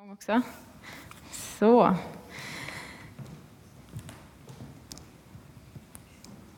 igång 0.00 0.12
också. 0.12 0.42
Så. 1.30 1.96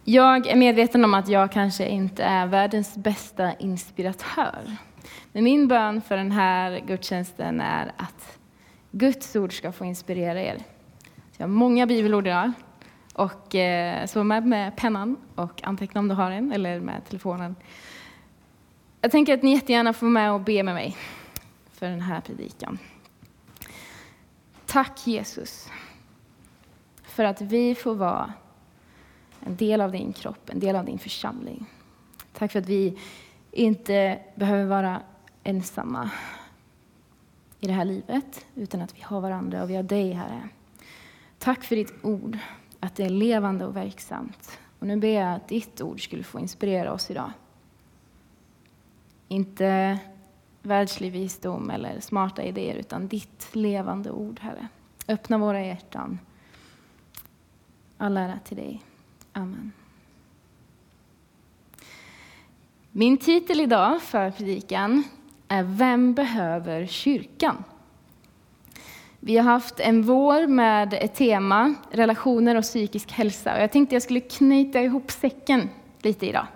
Jag 0.05 0.47
är 0.47 0.57
medveten 0.57 1.05
om 1.05 1.15
att 1.15 1.29
jag 1.29 1.53
kanske 1.53 1.89
inte 1.89 2.25
är 2.25 2.47
världens 2.47 2.97
bästa 2.97 3.55
inspiratör. 3.55 4.77
Men 5.33 5.45
min 5.45 5.69
bön 5.69 6.03
för 6.03 6.17
den 6.17 6.33
här 6.33 6.81
gudstjänsten 6.87 7.61
är 7.61 7.93
att 7.97 8.39
Guds 8.91 9.37
ord 9.37 9.53
ska 9.53 9.73
få 9.73 9.85
inspirera 9.85 10.43
er. 10.43 10.59
Jag 11.37 11.47
har 11.47 11.49
många 11.49 11.87
bibelord 11.87 12.27
idag. 12.27 12.53
Och, 13.15 13.55
eh, 13.55 14.07
så 14.07 14.19
var 14.19 14.25
med 14.25 14.47
med 14.47 14.77
pennan 14.77 15.17
och 15.35 15.65
anteckna 15.65 15.99
om 16.01 16.09
du 16.09 16.15
har 16.15 16.31
en, 16.31 16.53
eller 16.53 16.81
med 16.81 17.05
telefonen. 17.05 17.57
Jag 19.01 19.11
tänker 19.11 19.35
att 19.35 19.43
ni 19.43 19.55
jättegärna 19.55 19.93
får 19.93 20.07
vara 20.07 20.13
med 20.13 20.33
och 20.33 20.41
be 20.41 20.63
med 20.63 20.75
mig 20.75 20.97
för 21.73 21.87
den 21.87 22.01
här 22.01 22.21
predikan. 22.21 22.79
Tack 24.73 25.07
Jesus 25.07 25.69
för 27.03 27.25
att 27.25 27.41
vi 27.41 27.75
får 27.75 27.95
vara 27.95 28.33
en 29.41 29.57
del 29.57 29.81
av 29.81 29.93
din 29.93 30.13
kropp, 30.13 30.51
en 30.51 30.61
del 30.61 30.77
av 30.77 30.85
din 30.85 30.99
församling. 30.99 31.67
Tack 32.33 32.53
för 32.53 32.59
att 32.59 32.69
vi 32.69 32.99
inte 33.51 34.23
behöver 34.35 34.65
vara 34.65 35.03
ensamma 35.43 36.11
i 37.61 37.67
det 37.67 37.73
här 37.73 37.85
livet, 37.85 38.47
utan 38.55 38.81
att 38.81 38.99
vi 38.99 39.03
har 39.03 39.21
varandra 39.21 39.63
och 39.63 39.71
vi 39.71 39.77
har 39.77 39.83
dig, 39.83 40.13
Herre. 40.13 40.49
Tack 41.39 41.65
för 41.65 41.77
ditt 41.77 41.95
ord, 42.03 42.39
att 42.81 42.97
det 42.97 43.05
är 43.05 43.11
levande 43.11 43.67
och 43.67 43.77
verksamt. 43.77 44.59
Och 44.79 44.87
nu 44.87 44.97
ber 44.97 45.21
jag 45.21 45.35
att 45.35 45.49
ditt 45.49 45.81
ord 45.81 46.05
skulle 46.05 46.23
få 46.23 46.41
inspirera 46.41 46.93
oss 46.93 47.11
idag. 47.11 47.33
Inte 49.29 49.99
världslig 50.63 51.13
visdom 51.13 51.71
eller 51.71 52.01
smarta 52.01 52.43
idéer, 52.43 52.75
utan 52.75 53.09
ditt 53.09 53.49
levande 53.53 54.11
ord, 54.11 54.41
Herre. 54.41 54.69
Öppna 55.09 55.39
våra 55.39 55.67
hjärtan. 55.67 56.19
All 57.99 58.17
ära 58.17 58.39
till 58.45 58.57
dig. 58.57 58.83
Amen. 59.33 59.73
Min 62.91 63.17
titel 63.17 63.61
idag 63.61 64.03
för 64.03 64.31
predikan 64.31 65.05
är 65.49 65.63
Vem 65.63 66.15
behöver 66.15 66.87
kyrkan? 66.87 67.65
Vi 69.21 69.37
har 69.37 69.45
haft 69.45 69.81
en 69.81 70.03
vår 70.03 70.47
med 70.47 70.95
ett 70.95 71.15
tema, 71.15 71.75
relationer 71.91 72.57
och 72.57 72.63
psykisk 72.63 73.13
hälsa. 73.13 73.55
Och 73.55 73.63
jag 73.63 73.73
tänkte 73.73 73.95
jag 73.95 74.03
skulle 74.03 74.21
knyta 74.21 74.81
ihop 74.81 75.11
säcken 75.11 75.69
lite 76.03 76.27
idag. 76.27 76.47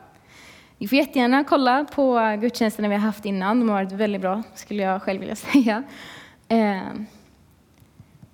Ni 0.79 0.89
får 0.89 0.99
jättegärna 0.99 1.45
kolla 1.45 1.85
på 1.85 2.37
gudstjänsterna 2.41 2.89
vi 2.89 2.95
har 2.95 3.03
haft 3.03 3.25
innan. 3.25 3.61
De 3.61 3.69
har 3.69 3.77
varit 3.77 3.93
väldigt 3.93 4.21
bra, 4.21 4.43
skulle 4.55 4.83
jag 4.83 5.03
själv 5.03 5.21
vilja 5.21 5.37
säga. 5.37 5.83
Eh, 6.49 6.83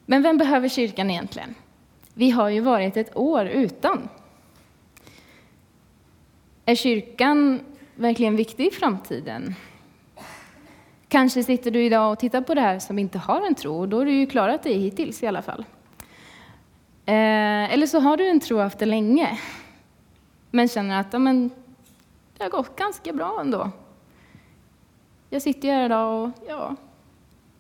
men 0.07 0.23
vem 0.23 0.39
behöver 0.39 0.69
kyrkan 0.69 1.11
egentligen? 1.11 1.55
Vi 2.15 2.31
har 2.31 2.49
ju 2.49 2.61
varit 2.61 2.97
ett 2.97 3.17
år 3.17 3.47
utan. 3.47 4.09
Är 6.65 6.75
kyrkan 6.75 7.61
verkligen 7.95 8.37
viktig 8.37 8.67
i 8.67 8.71
framtiden? 8.71 9.55
Kanske 11.09 11.43
sitter 11.43 11.71
du 11.71 11.85
idag 11.85 12.13
och 12.13 12.19
tittar 12.19 12.41
på 12.41 12.55
det 12.55 12.61
här 12.61 12.79
som 12.79 12.99
inte 12.99 13.19
har 13.19 13.47
en 13.47 13.55
tro, 13.55 13.81
och 13.81 13.89
då 13.89 13.99
har 13.99 14.05
du 14.05 14.13
ju 14.13 14.27
klarat 14.27 14.63
dig 14.63 14.79
hittills 14.79 15.23
i 15.23 15.27
alla 15.27 15.43
fall. 15.43 15.65
Eh, 17.07 17.73
eller 17.73 17.87
så 17.87 18.01
har 18.01 18.17
du 18.17 18.29
en 18.29 18.41
tro 18.41 18.61
efter 18.61 18.87
länge, 18.87 19.39
men 20.51 20.69
känner 20.69 21.01
att 21.01 21.13
ja, 21.13 21.19
men, 21.19 21.51
det 22.37 22.43
har 22.43 22.51
gått 22.51 22.77
ganska 22.77 23.13
bra 23.13 23.41
ändå. 23.41 23.71
Jag 25.31 25.43
sitter 25.43 25.69
här 25.69 25.85
idag 25.85 26.23
och 26.23 26.31
ja, 26.49 26.77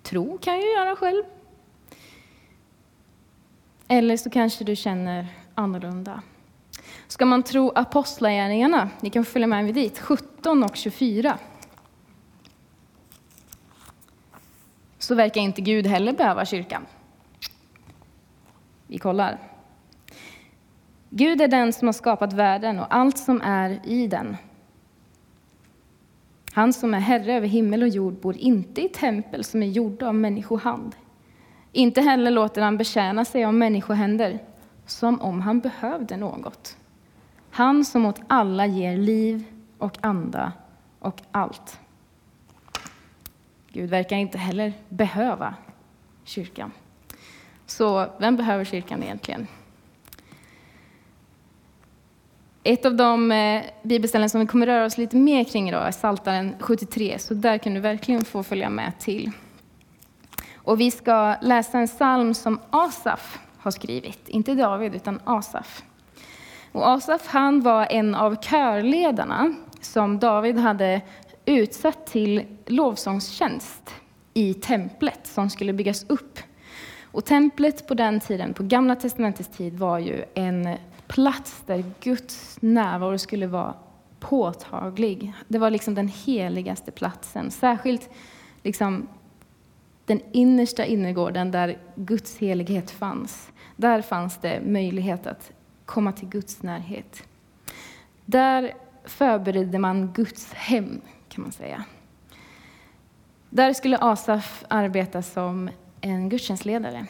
tro 0.02 0.38
kan 0.38 0.54
jag 0.54 0.72
göra 0.72 0.96
själv. 0.96 1.24
Eller 3.88 4.16
så 4.16 4.30
kanske 4.30 4.64
du 4.64 4.76
känner 4.76 5.26
annorlunda. 5.54 6.22
Ska 7.08 7.26
man 7.26 7.42
tro 7.42 7.72
Apostlagärningarna, 7.74 8.90
ni 9.00 9.10
kan 9.10 9.24
följa 9.24 9.46
med 9.46 9.64
mig 9.64 9.72
dit, 9.72 9.98
17 9.98 10.62
och 10.62 10.76
24. 10.76 11.38
Så 14.98 15.14
verkar 15.14 15.40
inte 15.40 15.60
Gud 15.60 15.86
heller 15.86 16.12
behöva 16.12 16.44
kyrkan. 16.44 16.86
Vi 18.86 18.98
kollar. 18.98 19.38
Gud 21.10 21.40
är 21.40 21.48
den 21.48 21.72
som 21.72 21.88
har 21.88 21.92
skapat 21.92 22.32
världen 22.32 22.78
och 22.78 22.94
allt 22.94 23.18
som 23.18 23.40
är 23.40 23.80
i 23.84 24.06
den. 24.06 24.36
Han 26.52 26.72
som 26.72 26.94
är 26.94 26.98
herre 26.98 27.34
över 27.34 27.48
himmel 27.48 27.82
och 27.82 27.88
jord 27.88 28.14
bor 28.14 28.36
inte 28.36 28.80
i 28.80 28.88
tempel 28.88 29.44
som 29.44 29.62
är 29.62 29.66
gjorda 29.66 30.08
av 30.08 30.14
människohand. 30.14 30.94
Inte 31.72 32.00
heller 32.00 32.30
låter 32.30 32.62
han 32.62 32.76
betjäna 32.76 33.24
sig 33.24 33.44
av 33.44 33.54
människohänder, 33.54 34.38
som 34.86 35.20
om 35.20 35.40
han 35.40 35.60
behövde 35.60 36.16
något. 36.16 36.76
Han 37.50 37.84
som 37.84 38.06
åt 38.06 38.20
alla 38.26 38.66
ger 38.66 38.96
liv 38.96 39.44
och 39.78 39.98
anda 40.00 40.52
och 40.98 41.20
allt. 41.30 41.80
Gud 43.72 43.90
verkar 43.90 44.16
inte 44.16 44.38
heller 44.38 44.72
behöva 44.88 45.54
kyrkan. 46.24 46.72
Så 47.66 48.06
vem 48.18 48.36
behöver 48.36 48.64
kyrkan 48.64 49.02
egentligen? 49.02 49.46
Ett 52.64 52.84
av 52.84 52.94
de 52.94 53.32
eh, 53.32 53.62
bibelställen 53.82 54.30
som 54.30 54.40
vi 54.40 54.46
kommer 54.46 54.66
röra 54.66 54.84
oss 54.84 54.98
lite 54.98 55.16
mer 55.16 55.44
kring 55.44 55.68
idag 55.68 55.86
är 55.86 55.92
Psaltaren 55.92 56.54
73, 56.60 57.18
så 57.18 57.34
där 57.34 57.58
kan 57.58 57.74
du 57.74 57.80
verkligen 57.80 58.24
få 58.24 58.42
följa 58.42 58.70
med 58.70 58.92
till. 58.98 59.30
Och 60.56 60.80
vi 60.80 60.90
ska 60.90 61.34
läsa 61.40 61.78
en 61.78 61.86
psalm 61.86 62.34
som 62.34 62.60
Asaf 62.70 63.38
har 63.58 63.70
skrivit, 63.70 64.28
inte 64.28 64.54
David 64.54 64.94
utan 64.94 65.20
Asaf. 65.24 65.82
Och 66.72 66.88
Asaf 66.88 67.26
han 67.26 67.60
var 67.60 67.86
en 67.90 68.14
av 68.14 68.36
körledarna 68.42 69.54
som 69.80 70.18
David 70.18 70.58
hade 70.58 71.00
utsatt 71.44 72.06
till 72.06 72.42
lovsångstjänst 72.66 73.94
i 74.34 74.54
templet 74.54 75.20
som 75.26 75.50
skulle 75.50 75.72
byggas 75.72 76.04
upp. 76.08 76.38
Och 77.02 77.24
templet 77.24 77.88
på 77.88 77.94
den 77.94 78.20
tiden, 78.20 78.54
på 78.54 78.62
Gamla 78.62 78.96
testamentets 78.96 79.56
tid, 79.56 79.78
var 79.78 79.98
ju 79.98 80.24
en 80.34 80.76
plats 81.12 81.62
där 81.66 81.84
Guds 82.00 82.58
närvaro 82.60 83.18
skulle 83.18 83.46
vara 83.46 83.74
påtaglig. 84.20 85.32
Det 85.48 85.58
var 85.58 85.70
liksom 85.70 85.94
den 85.94 86.08
heligaste 86.08 86.90
platsen, 86.90 87.50
särskilt 87.50 88.10
liksom 88.62 89.08
den 90.04 90.20
innersta 90.32 90.84
innergården 90.84 91.50
där 91.50 91.78
Guds 91.94 92.38
helighet 92.38 92.90
fanns. 92.90 93.50
Där 93.76 94.02
fanns 94.02 94.38
det 94.38 94.60
möjlighet 94.66 95.26
att 95.26 95.52
komma 95.84 96.12
till 96.12 96.28
Guds 96.28 96.62
närhet. 96.62 97.22
Där 98.24 98.72
förberedde 99.04 99.78
man 99.78 100.12
Guds 100.12 100.52
hem, 100.52 101.00
kan 101.28 101.42
man 101.42 101.52
säga. 101.52 101.84
Där 103.50 103.72
skulle 103.72 103.98
Asaf 103.98 104.64
arbeta 104.68 105.22
som 105.22 105.70
en 106.00 106.28
gudstjänstledare. 106.28 107.06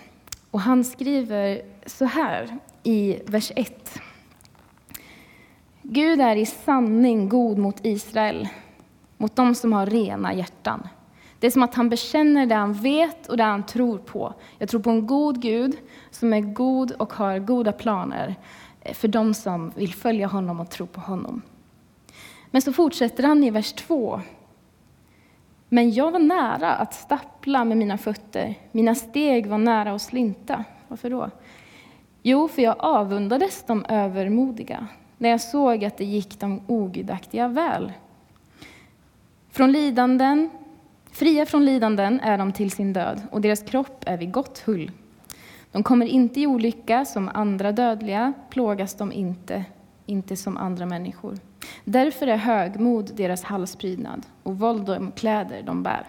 Och 0.51 0.61
han 0.61 0.85
skriver 0.85 1.62
så 1.87 2.05
här 2.05 2.59
i 2.82 3.20
vers 3.26 3.53
1. 3.56 4.00
Gud 5.82 6.20
är 6.20 6.37
i 6.37 6.47
sanning 6.47 7.28
god 7.28 7.59
mot 7.59 7.76
Israel, 7.82 8.48
mot 9.16 9.37
dem 9.37 9.54
som 9.54 9.72
har 9.72 9.87
rena 9.87 10.34
hjärtan. 10.34 10.88
Det 11.38 11.47
är 11.47 11.50
som 11.50 11.62
att 11.62 11.75
han 11.75 11.88
bekänner 11.88 12.47
det 12.47 12.54
han 12.54 12.72
vet 12.72 13.26
och 13.26 13.37
det 13.37 13.43
han 13.43 13.66
tror 13.66 13.98
på. 13.98 14.34
Jag 14.59 14.69
tror 14.69 14.81
på 14.81 14.91
en 14.91 15.06
god 15.06 15.43
Gud 15.43 15.76
som 16.10 16.32
är 16.32 16.41
god 16.41 16.93
och 16.93 17.12
har 17.12 17.38
goda 17.38 17.72
planer 17.72 18.34
för 18.93 19.09
dem 19.09 19.34
som 19.34 19.72
vill 19.76 19.94
följa 19.94 20.26
honom 20.26 20.60
och 20.60 20.70
tro 20.70 20.87
på 20.87 21.00
honom. 21.00 21.43
Men 22.50 22.62
så 22.62 22.72
fortsätter 22.72 23.22
han 23.22 23.44
i 23.44 23.50
vers 23.50 23.72
2. 23.72 24.20
Men 25.69 25.90
jag 25.90 26.11
var 26.11 26.19
nära 26.19 26.73
att 26.73 26.94
stappla 26.94 27.64
med 27.64 27.76
mina 27.76 27.99
fötter, 27.99 28.55
mina 28.73 28.94
steg 28.94 29.46
var 29.46 29.58
nära 29.58 29.93
att 29.93 30.02
slinta. 30.02 30.64
Varför 30.88 31.11
då? 31.11 31.31
Jo, 32.23 32.49
för 32.49 32.63
jag 32.63 32.77
avundades 32.79 33.65
de 33.67 33.85
övermodiga 33.89 34.87
när 35.19 35.29
jag 35.29 35.41
såg 35.41 35.85
att 35.85 35.97
det 35.97 36.05
gick 36.05 36.41
de 36.41 36.61
ogudaktiga 36.67 37.49
väl. 37.49 37.93
Från 39.51 39.73
lidanden, 39.73 40.51
fria 41.11 41.47
från 41.47 41.65
lidanden 41.65 42.21
är 42.21 42.39
de 42.39 42.53
till 42.53 42.71
sin 42.71 42.93
död, 42.93 43.23
och 43.31 43.41
deras 43.41 43.63
kropp 43.63 44.05
är 44.07 44.17
vid 44.17 44.33
gott 44.33 44.59
hull. 44.59 44.91
De 45.73 45.83
kommer 45.83 46.07
inte 46.07 46.41
i 46.41 46.47
olycka 46.47 47.05
som 47.05 47.31
andra 47.35 47.73
dödliga, 47.73 48.33
plågas 48.51 48.95
de 48.95 49.13
inte, 49.13 49.65
inte 50.07 50.37
som 50.37 50.57
andra 50.57 50.87
människor. 50.87 51.39
Därför 51.85 52.27
är 52.27 52.37
högmod 52.37 53.11
deras 53.15 53.43
halsprydnad 53.43 54.27
och 54.43 54.59
våld 54.59 54.87
de 54.87 55.13
kläder 55.13 55.63
de 55.63 55.83
bär. 55.83 56.07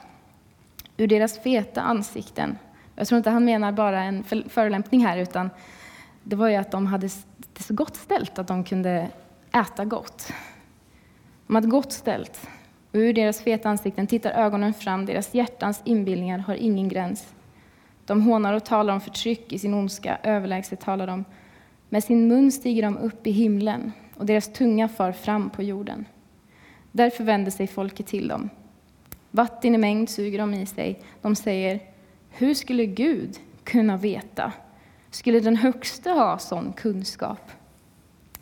Ur 0.97 1.07
deras 1.07 1.39
feta 1.39 1.81
ansikten, 1.81 2.57
jag 2.95 3.07
tror 3.07 3.17
inte 3.17 3.29
han 3.29 3.45
menar 3.45 3.71
bara 3.71 4.03
en 4.03 4.23
förolämpning 4.23 5.05
här, 5.05 5.17
utan 5.17 5.49
det 6.23 6.35
var 6.35 6.49
ju 6.49 6.55
att 6.55 6.71
de 6.71 6.85
hade 6.85 7.09
det 7.53 7.63
så 7.63 7.73
gott 7.73 7.95
ställt 7.95 8.39
att 8.39 8.47
de 8.47 8.63
kunde 8.63 9.09
äta 9.51 9.85
gott. 9.85 10.33
De 11.47 11.55
hade 11.55 11.67
gott 11.67 11.91
ställt. 11.91 12.49
Och 12.91 12.97
ur 12.97 13.13
deras 13.13 13.41
feta 13.41 13.69
ansikten 13.69 14.07
tittar 14.07 14.31
ögonen 14.31 14.73
fram, 14.73 15.05
deras 15.05 15.33
hjärtans 15.33 15.81
inbildningar 15.83 16.39
har 16.39 16.55
ingen 16.55 16.89
gräns. 16.89 17.33
De 18.05 18.21
hånar 18.21 18.53
och 18.53 18.65
talar 18.65 18.93
om 18.93 19.01
förtryck 19.01 19.53
i 19.53 19.59
sin 19.59 19.73
ondska, 19.73 20.17
överlägset 20.23 20.79
talar 20.79 21.07
de. 21.07 21.25
Med 21.89 22.03
sin 22.03 22.27
mun 22.27 22.51
stiger 22.51 22.83
de 22.83 22.97
upp 22.97 23.27
i 23.27 23.31
himlen 23.31 23.91
och 24.15 24.25
deras 24.25 24.53
tunga 24.53 24.87
far 24.87 25.11
fram 25.11 25.49
på 25.49 25.63
jorden. 25.63 26.05
Därför 26.91 27.23
vänder 27.23 27.51
sig 27.51 27.67
folket 27.67 28.07
till 28.07 28.27
dem. 28.27 28.49
Vatten 29.31 29.75
i 29.75 29.77
mängd 29.77 30.09
suger 30.09 30.39
de 30.39 30.53
i 30.53 30.65
sig. 30.65 30.99
De 31.21 31.35
säger, 31.35 31.79
hur 32.29 32.53
skulle 32.53 32.85
Gud 32.85 33.39
kunna 33.63 33.97
veta? 33.97 34.53
Skulle 35.13 35.39
den 35.39 35.55
högste 35.55 36.09
ha 36.09 36.37
sån 36.37 36.73
kunskap? 36.73 37.51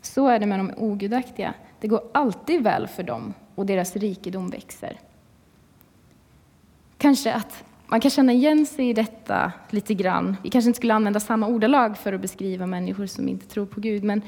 Så 0.02 0.28
är 0.28 0.40
det 0.40 0.46
med 0.46 0.60
de 0.60 0.72
ogudaktiga. 0.78 1.54
Det 1.80 1.88
går 1.88 2.02
alltid 2.14 2.64
väl 2.64 2.88
för 2.88 3.04
dem 3.04 3.34
och 3.56 3.66
deras 3.66 3.96
rikedom 3.96 4.50
växer. 4.50 5.00
Kanske 6.98 7.34
att 7.34 7.64
man 7.88 8.00
kan 8.00 8.12
känna 8.12 8.34
igen 8.34 8.66
sig 8.66 8.90
i 8.90 8.94
detta 8.94 9.52
lite 9.70 9.94
grann. 9.94 10.38
Vi 10.44 10.50
kanske 10.50 10.68
inte 10.68 10.78
skulle 10.78 10.94
använda 10.94 11.20
samma 11.20 11.48
ordalag 11.48 11.98
för 11.98 12.14
att 12.14 12.22
beskriva 12.22 12.66
människor 12.66 13.06
som 13.06 13.30
inte 13.30 13.48
tror 13.48 13.66
på 13.66 13.80
Gud, 13.80 14.04
men 14.04 14.22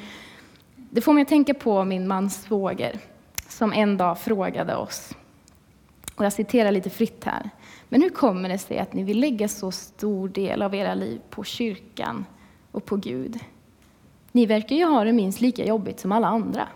det 0.75 1.01
får 1.01 1.13
mig 1.13 1.21
att 1.21 1.27
tänka 1.27 1.53
på 1.53 1.83
min 1.83 2.07
mans 2.07 2.41
svåger 2.41 2.99
som 3.49 3.73
en 3.73 3.97
dag 3.97 4.19
frågade 4.19 4.75
oss, 4.75 5.13
och 6.15 6.25
jag 6.25 6.33
citerar 6.33 6.71
lite 6.71 6.89
fritt 6.89 7.23
här. 7.23 7.49
Men 7.93 8.01
hur 8.01 8.09
kommer 8.09 8.49
det 8.49 8.57
sig 8.57 8.79
att 8.79 8.93
ni 8.93 9.03
vill 9.03 9.19
lägga 9.19 9.47
så 9.47 9.71
stor 9.71 10.29
del 10.29 10.61
av 10.61 10.75
era 10.75 10.93
liv 10.93 11.21
på 11.29 11.43
kyrkan 11.43 12.25
och 12.71 12.85
på 12.85 12.95
Gud? 12.95 13.39
Ni 14.31 14.45
verkar 14.45 14.75
ju 14.75 14.85
ha 14.85 15.03
det 15.03 15.13
minst 15.13 15.41
lika 15.41 15.65
jobbigt 15.65 15.99
som 15.99 16.11
alla 16.11 16.27
andra. 16.27 16.67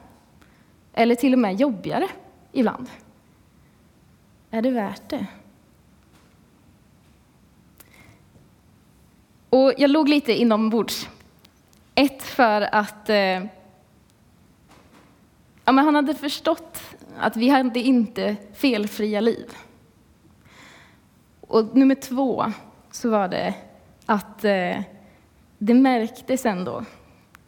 Eller 0.93 1.15
till 1.15 1.33
och 1.33 1.39
med 1.39 1.59
jobbigare 1.59 2.07
ibland. 2.51 2.89
Är 4.51 4.61
det 4.61 4.71
värt 4.71 5.09
det? 5.09 5.25
Och 9.49 9.73
jag 9.77 9.89
låg 9.89 10.09
lite 10.09 10.33
inombords. 10.33 11.09
Ett, 11.95 12.23
för 12.23 12.61
att 12.75 13.09
eh, 13.09 13.45
ja, 15.65 15.71
men 15.71 15.77
han 15.77 15.95
hade 15.95 16.15
förstått 16.15 16.81
att 17.19 17.35
vi 17.35 17.49
hade 17.49 17.79
inte 17.79 18.35
felfria 18.53 19.21
liv. 19.21 19.53
Och 21.47 21.77
nummer 21.77 21.95
två 21.95 22.45
så 22.91 23.09
var 23.09 23.27
det 23.27 23.53
att 24.05 24.43
eh, 24.43 24.81
det 25.57 25.73
märktes 25.73 26.45
ändå 26.45 26.83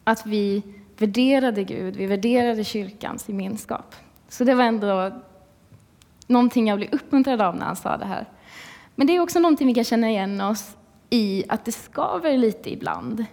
att 0.03 0.25
vi 0.25 0.63
värderade 0.97 1.63
Gud, 1.63 1.95
vi 1.95 2.05
värderade 2.05 2.63
kyrkans 2.63 3.29
gemenskap. 3.29 3.95
Så 4.29 4.43
det 4.43 4.55
var 4.55 4.63
ändå 4.63 5.11
någonting 6.27 6.67
jag 6.67 6.77
blev 6.77 6.93
uppmuntrad 6.93 7.41
av 7.41 7.55
när 7.55 7.65
han 7.65 7.75
sa 7.75 7.97
det 7.97 8.05
här. 8.05 8.25
Men 8.95 9.07
det 9.07 9.15
är 9.15 9.19
också 9.19 9.39
någonting 9.39 9.67
vi 9.67 9.73
kan 9.73 9.83
känna 9.83 10.09
igen 10.09 10.41
oss 10.41 10.75
i, 11.09 11.43
att 11.49 11.65
det 11.65 11.71
skaver 11.71 12.37
lite 12.37 12.73
ibland. 12.73 13.25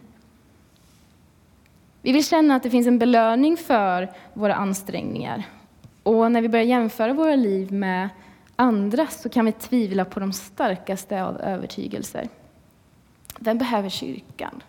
Vi 2.02 2.12
vill 2.12 2.24
känna 2.24 2.54
att 2.54 2.62
det 2.62 2.70
finns 2.70 2.86
en 2.86 2.98
belöning 2.98 3.56
för 3.56 4.12
våra 4.34 4.54
ansträngningar. 4.54 5.42
Och 6.02 6.32
när 6.32 6.42
vi 6.42 6.48
börjar 6.48 6.64
jämföra 6.64 7.12
våra 7.12 7.36
liv 7.36 7.72
med 7.72 8.08
andra 8.56 9.06
så 9.06 9.29
kan 9.29 9.44
vi 9.44 9.53
tvivla 9.53 10.05
på 10.05 10.20
de 10.20 10.32
starkaste 10.32 11.25
av 11.25 11.41
övertygelser. 11.41 12.29
Vem 13.38 13.58
behöver 13.58 13.88
kyrkan? 13.88 14.62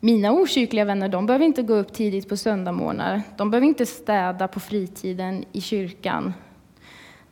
Mina 0.00 0.32
okyrkliga 0.32 0.84
vänner 0.84 1.08
de 1.08 1.26
behöver 1.26 1.44
inte 1.44 1.62
gå 1.62 1.74
upp 1.74 1.92
tidigt 1.92 2.28
på 2.28 2.36
söndagmorgnar. 2.36 3.22
De 3.36 3.50
behöver 3.50 3.66
inte 3.66 3.86
städa 3.86 4.48
på 4.48 4.60
fritiden 4.60 5.44
i 5.52 5.60
kyrkan. 5.60 6.34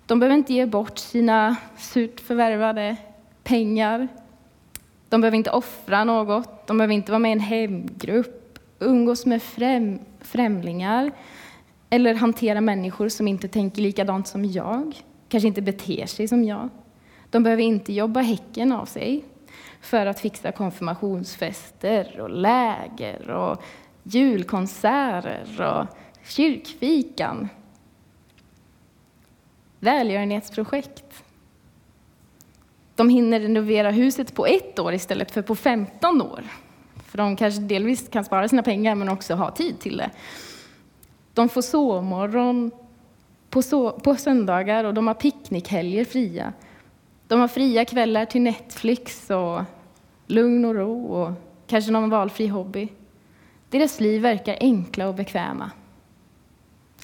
De 0.06 0.21
behöver 0.21 0.37
inte 0.37 0.55
ge 0.55 0.67
bort 0.67 0.99
sina 0.99 1.56
surt 1.79 2.20
förvärvade 2.20 2.97
pengar. 3.43 4.09
De 5.09 5.20
behöver 5.20 5.37
inte 5.37 5.50
offra 5.50 6.05
något. 6.05 6.67
De 6.67 6.79
behöver 6.79 6.94
inte 6.94 7.12
vara 7.12 7.19
med 7.19 7.29
i 7.29 7.32
en 7.32 7.41
hemgrupp, 7.41 8.59
umgås 8.79 9.27
med 9.27 9.43
främ 9.43 9.99
främlingar 10.20 11.12
eller 11.90 12.14
hantera 12.14 12.60
människor 12.60 13.08
som 13.08 13.28
inte 13.28 13.48
tänker 13.48 13.82
likadant 13.82 14.28
som 14.28 14.44
jag, 14.44 15.02
kanske 15.28 15.48
inte 15.48 15.62
beter 15.62 16.06
sig 16.06 16.28
som 16.28 16.44
jag. 16.44 16.69
De 17.31 17.42
behöver 17.42 17.62
inte 17.62 17.92
jobba 17.92 18.20
häcken 18.20 18.72
av 18.72 18.84
sig 18.84 19.25
för 19.81 20.06
att 20.06 20.20
fixa 20.20 20.52
konfirmationsfester 20.52 22.20
och 22.20 22.31
läger 22.31 23.31
och 23.31 23.62
julkonserter 24.02 25.60
och 25.60 25.86
kyrkfikan. 26.28 27.48
Välgörenhetsprojekt. 29.81 31.25
De 32.94 33.08
hinner 33.08 33.40
renovera 33.40 33.90
huset 33.90 34.34
på 34.34 34.46
ett 34.46 34.78
år 34.78 34.94
istället 34.94 35.31
för 35.31 35.42
på 35.42 35.54
15 35.54 36.22
år. 36.22 36.44
För 37.06 37.19
de 37.19 37.36
kanske 37.36 37.60
delvis 37.60 38.08
kan 38.08 38.25
spara 38.25 38.48
sina 38.48 38.62
pengar 38.62 38.94
men 38.94 39.08
också 39.08 39.34
ha 39.34 39.50
tid 39.50 39.81
till 39.81 39.96
det. 39.96 40.10
De 41.34 41.48
får 41.48 41.62
sovmorgon 41.62 42.70
på, 43.50 43.62
so 43.62 44.00
på 44.00 44.16
söndagar 44.16 44.84
och 44.84 44.94
de 44.94 45.06
har 45.06 45.14
picknickhelger 45.14 46.04
fria. 46.04 46.52
De 47.28 47.40
har 47.40 47.48
fria 47.48 47.84
kvällar 47.84 48.25
till 48.25 48.42
Netflix 48.42 49.31
och 49.31 49.60
lugn 50.26 50.64
och 50.64 50.75
ro 50.75 51.06
och 51.06 51.32
kanske 51.66 51.92
någon 51.92 52.10
valfri 52.10 52.46
hobby. 52.46 52.88
Deras 53.70 54.00
liv 54.00 54.22
verkar 54.22 54.56
enkla 54.60 55.08
och 55.08 55.14
bekväma. 55.14 55.70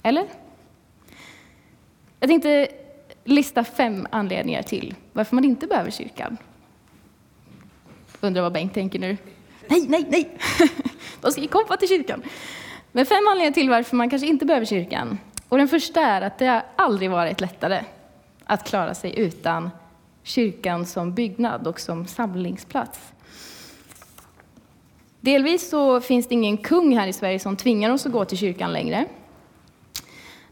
Eller? 0.03 0.25
Jag 2.19 2.29
tänkte 2.29 2.67
lista 3.23 3.63
fem 3.63 4.07
anledningar 4.11 4.61
till 4.61 4.95
varför 5.13 5.35
man 5.35 5.43
inte 5.43 5.67
behöver 5.67 5.91
kyrkan. 5.91 6.37
Undrar 8.21 8.41
vad 8.41 8.53
Bengt 8.53 8.73
tänker 8.73 8.99
nu. 8.99 9.17
Nej, 9.67 9.85
nej, 9.87 10.05
nej! 10.09 10.37
De 11.21 11.31
ska 11.31 11.41
ju 11.41 11.47
komma 11.47 11.77
till 11.77 11.87
kyrkan. 11.87 12.23
Men 12.91 13.05
fem 13.05 13.27
anledningar 13.27 13.51
till 13.51 13.69
varför 13.69 13.95
man 13.95 14.09
kanske 14.09 14.27
inte 14.27 14.45
behöver 14.45 14.65
kyrkan. 14.65 15.19
Och 15.49 15.57
den 15.57 15.67
första 15.67 16.01
är 16.01 16.21
att 16.21 16.37
det 16.37 16.45
har 16.45 16.63
aldrig 16.75 17.11
varit 17.11 17.41
lättare 17.41 17.83
att 18.45 18.63
klara 18.63 18.93
sig 18.93 19.19
utan 19.19 19.69
kyrkan 20.23 20.85
som 20.85 21.13
byggnad 21.13 21.67
och 21.67 21.79
som 21.79 22.07
samlingsplats. 22.07 22.99
Delvis 25.19 25.69
så 25.69 26.01
finns 26.01 26.27
det 26.27 26.33
ingen 26.33 26.57
kung 26.57 26.97
här 26.97 27.07
i 27.07 27.13
Sverige 27.13 27.39
som 27.39 27.57
tvingar 27.57 27.91
oss 27.91 28.05
att 28.05 28.11
gå 28.11 28.25
till 28.25 28.37
kyrkan 28.37 28.73
längre. 28.73 29.05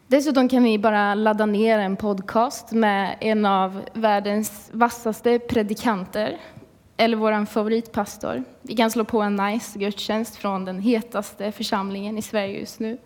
Dessutom 0.07 0.50
kan 0.50 0.63
vi 0.63 0.77
bara 0.77 1.15
ladda 1.15 1.45
ner 1.45 1.80
en 1.80 1.95
podcast 1.95 2.71
med 2.71 3.18
en 3.19 3.45
av 3.45 3.81
världens 3.93 4.69
vassaste 4.72 5.39
predikanter, 5.39 6.38
eller 7.00 7.18
vår 7.18 7.46
favoritpastor. 7.46 8.44
Vi 8.62 8.75
kan 8.75 8.91
slå 8.91 9.03
på 9.03 9.22
en 9.22 9.36
nice 9.36 9.79
gudstjänst 9.79 10.36
från 10.36 10.65
den 10.65 10.79
hetaste 10.79 11.51
församlingen 11.51 12.18
i 12.18 12.22
Sverige 12.22 12.60
just 12.60 12.79
nu. 12.79 12.98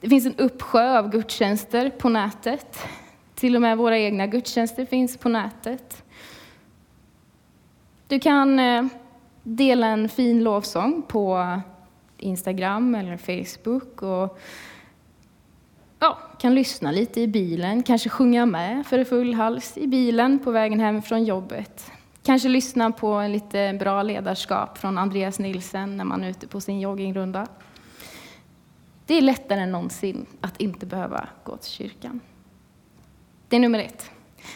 Det 0.00 0.08
finns 0.08 0.26
en 0.26 0.34
uppsjö 0.34 0.98
av 0.98 1.10
gudstjänster 1.10 1.90
på 1.90 2.08
nätet. 2.08 2.78
Till 3.34 3.56
och 3.56 3.62
med 3.62 3.78
våra 3.78 3.98
egna 3.98 4.26
gudstjänster 4.26 4.86
finns 4.86 5.16
på 5.16 5.28
nätet. 5.28 6.04
Du 8.06 8.20
kan 8.20 8.58
eh, 8.58 8.86
dela 9.42 9.86
en 9.86 10.08
fin 10.08 10.44
lovsång 10.44 11.02
på 11.08 11.60
Instagram 12.18 12.94
eller 12.94 13.16
Facebook 13.16 14.02
och 14.02 14.38
ja, 15.98 16.18
kan 16.38 16.54
lyssna 16.54 16.92
lite 16.92 17.20
i 17.20 17.28
bilen, 17.28 17.82
kanske 17.82 18.08
sjunga 18.08 18.46
med 18.46 18.86
för 18.86 19.04
full 19.04 19.34
hals 19.34 19.78
i 19.78 19.86
bilen 19.86 20.38
på 20.38 20.50
vägen 20.50 20.80
hem 20.80 21.02
från 21.02 21.24
jobbet. 21.24 21.92
Kanske 22.28 22.48
lyssna 22.48 22.90
på 22.90 23.06
en 23.12 23.32
lite 23.32 23.76
bra 23.80 24.02
ledarskap 24.02 24.78
från 24.78 24.98
Andreas 24.98 25.38
Nilsen 25.38 25.96
när 25.96 26.04
man 26.04 26.24
är 26.24 26.30
ute 26.30 26.46
på 26.46 26.60
sin 26.60 26.80
joggingrunda. 26.80 27.46
Det 29.06 29.14
är 29.14 29.20
lättare 29.20 29.60
än 29.60 29.72
någonsin 29.72 30.26
att 30.40 30.60
inte 30.60 30.86
behöva 30.86 31.28
gå 31.44 31.56
till 31.56 31.70
kyrkan. 31.70 32.20
Det 33.48 33.56
är 33.56 33.60
nummer 33.60 33.78
ett. 33.78 34.10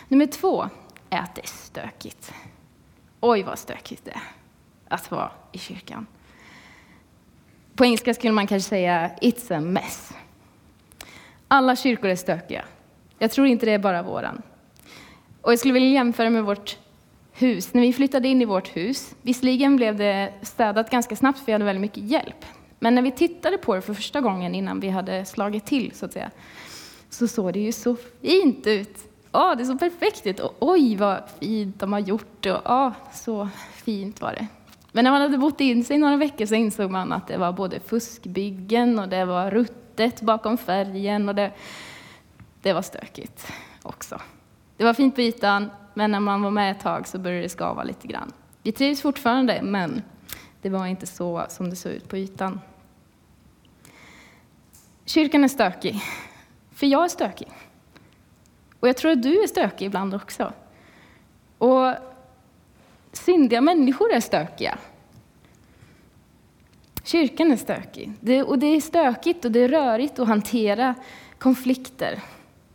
Nummer 0.09 0.27
två 0.27 0.69
är 1.11 1.19
att 1.19 1.35
det 1.35 1.43
är 1.43 1.47
stökigt. 1.47 2.33
Oj, 3.21 3.43
vad 3.43 3.59
stökigt 3.59 4.05
det 4.05 4.11
är 4.11 4.23
att 4.89 5.11
vara 5.11 5.31
i 5.53 5.59
kyrkan. 5.59 6.07
På 7.75 7.85
engelska 7.85 8.15
skulle 8.15 8.33
man 8.33 8.47
kanske 8.47 8.69
säga 8.69 9.11
It's 9.21 9.57
a 9.57 9.61
mess. 9.61 10.13
Alla 11.49 11.77
kyrkor 11.77 12.11
är 12.11 12.17
stökiga. 12.17 12.65
Jag 13.19 13.31
tror 13.31 13.47
inte 13.47 13.67
det 13.67 13.73
är 13.73 13.79
bara 13.79 14.03
våran. 14.03 14.43
Och 15.41 15.53
jag 15.53 15.59
skulle 15.59 15.75
vilja 15.75 15.89
jämföra 15.89 16.31
med 16.31 16.45
vårt 16.45 16.79
hus. 17.33 17.75
När 17.75 17.83
vi 17.83 17.93
flyttade 17.93 18.29
in 18.29 18.43
i 18.43 18.45
vårt 18.45 18.77
hus, 18.77 19.15
visserligen 19.23 19.77
blev 19.77 19.97
det 19.97 20.33
städat 20.43 20.91
ganska 20.91 21.17
snabbt 21.17 21.39
för 21.39 21.47
vi 21.47 21.53
hade 21.53 21.65
väldigt 21.65 21.81
mycket 21.81 22.03
hjälp. 22.03 22.45
Men 22.79 22.95
när 22.95 23.03
vi 23.03 23.11
tittade 23.11 23.59
på 23.59 23.75
det 23.75 23.81
för 23.81 23.95
första 23.95 24.21
gången 24.21 24.55
innan 24.55 24.81
vi 24.81 24.89
hade 24.89 25.25
slagit 25.25 25.67
till, 25.67 25.93
så 25.95 26.07
att 26.07 26.13
säga, 26.13 26.31
så 27.11 27.29
såg 27.29 27.53
det 27.53 27.61
ju 27.61 27.73
så 27.73 27.97
fint 28.23 28.67
ut. 28.67 28.99
Ja, 29.33 29.55
det 29.55 29.65
såg 29.65 29.79
perfekt 29.79 30.27
ut. 30.27 30.41
Och 30.41 30.57
oj, 30.61 30.97
vad 30.97 31.23
fint 31.41 31.81
de 31.81 31.93
har 31.93 32.01
gjort 32.01 32.37
det. 32.43 32.53
Och, 32.53 32.93
så 33.13 33.49
fint 33.75 34.21
var 34.21 34.33
det. 34.33 34.47
Men 34.93 35.05
när 35.05 35.11
man 35.11 35.21
hade 35.21 35.39
bott 35.39 35.61
in 35.61 35.85
sig 35.85 35.99
några 35.99 36.17
veckor 36.17 36.47
så 36.47 36.55
insåg 36.55 36.91
man 36.91 37.13
att 37.13 37.29
det 37.29 37.37
var 37.37 37.53
både 37.53 37.81
fuskbyggen 37.81 38.99
och 38.99 39.09
det 39.09 39.25
var 39.25 39.51
ruttet 39.51 40.21
bakom 40.21 40.59
färgen 40.59 41.29
och 41.29 41.35
det, 41.35 41.53
det 42.63 42.73
var 42.73 42.83
stökigt 42.83 43.47
också. 43.83 44.21
Det 44.77 44.85
var 44.85 44.95
fint 44.95 45.15
på 45.15 45.21
ytan, 45.21 45.71
men 45.95 46.11
när 46.11 46.21
man 46.21 46.43
var 46.43 46.51
med 46.51 46.71
ett 46.71 46.81
tag 46.81 47.09
så 47.09 47.19
började 47.19 47.43
det 47.43 47.49
skava 47.49 47.83
lite 47.83 48.07
grann. 48.07 48.33
Vi 48.63 48.73
trivs 48.73 49.03
fortfarande, 49.03 49.63
men 49.63 50.03
det 50.63 50.69
var 50.69 50.87
inte 50.87 51.07
så 51.07 51.47
som 51.49 51.71
det 51.71 51.77
såg 51.77 51.93
ut 51.93 52.09
på 52.09 52.17
ytan. 52.17 52.61
Kyrkan 55.05 55.45
är 55.45 55.49
stökig, 55.49 56.01
för 56.75 56.87
jag 56.87 57.05
är 57.05 57.09
stökig. 57.09 57.49
Och 58.81 58.89
jag 58.89 58.97
tror 58.97 59.13
att 59.13 59.23
du 59.23 59.43
är 59.43 59.47
stökig 59.47 59.87
ibland 59.87 60.15
också. 60.15 60.53
Och 61.59 61.95
syndiga 63.13 63.61
människor 63.61 64.13
är 64.13 64.21
stökiga. 64.21 64.79
Kyrkan 67.05 67.53
är 67.53 67.57
stökig. 67.57 68.13
Det, 68.21 68.43
och 68.43 68.59
det 68.59 68.67
är 68.67 68.81
stökigt 68.81 69.45
och 69.45 69.53
det 69.53 69.61
är 69.61 69.69
rörigt 69.69 70.19
att 70.19 70.29
hantera 70.29 70.95
konflikter. 71.39 72.23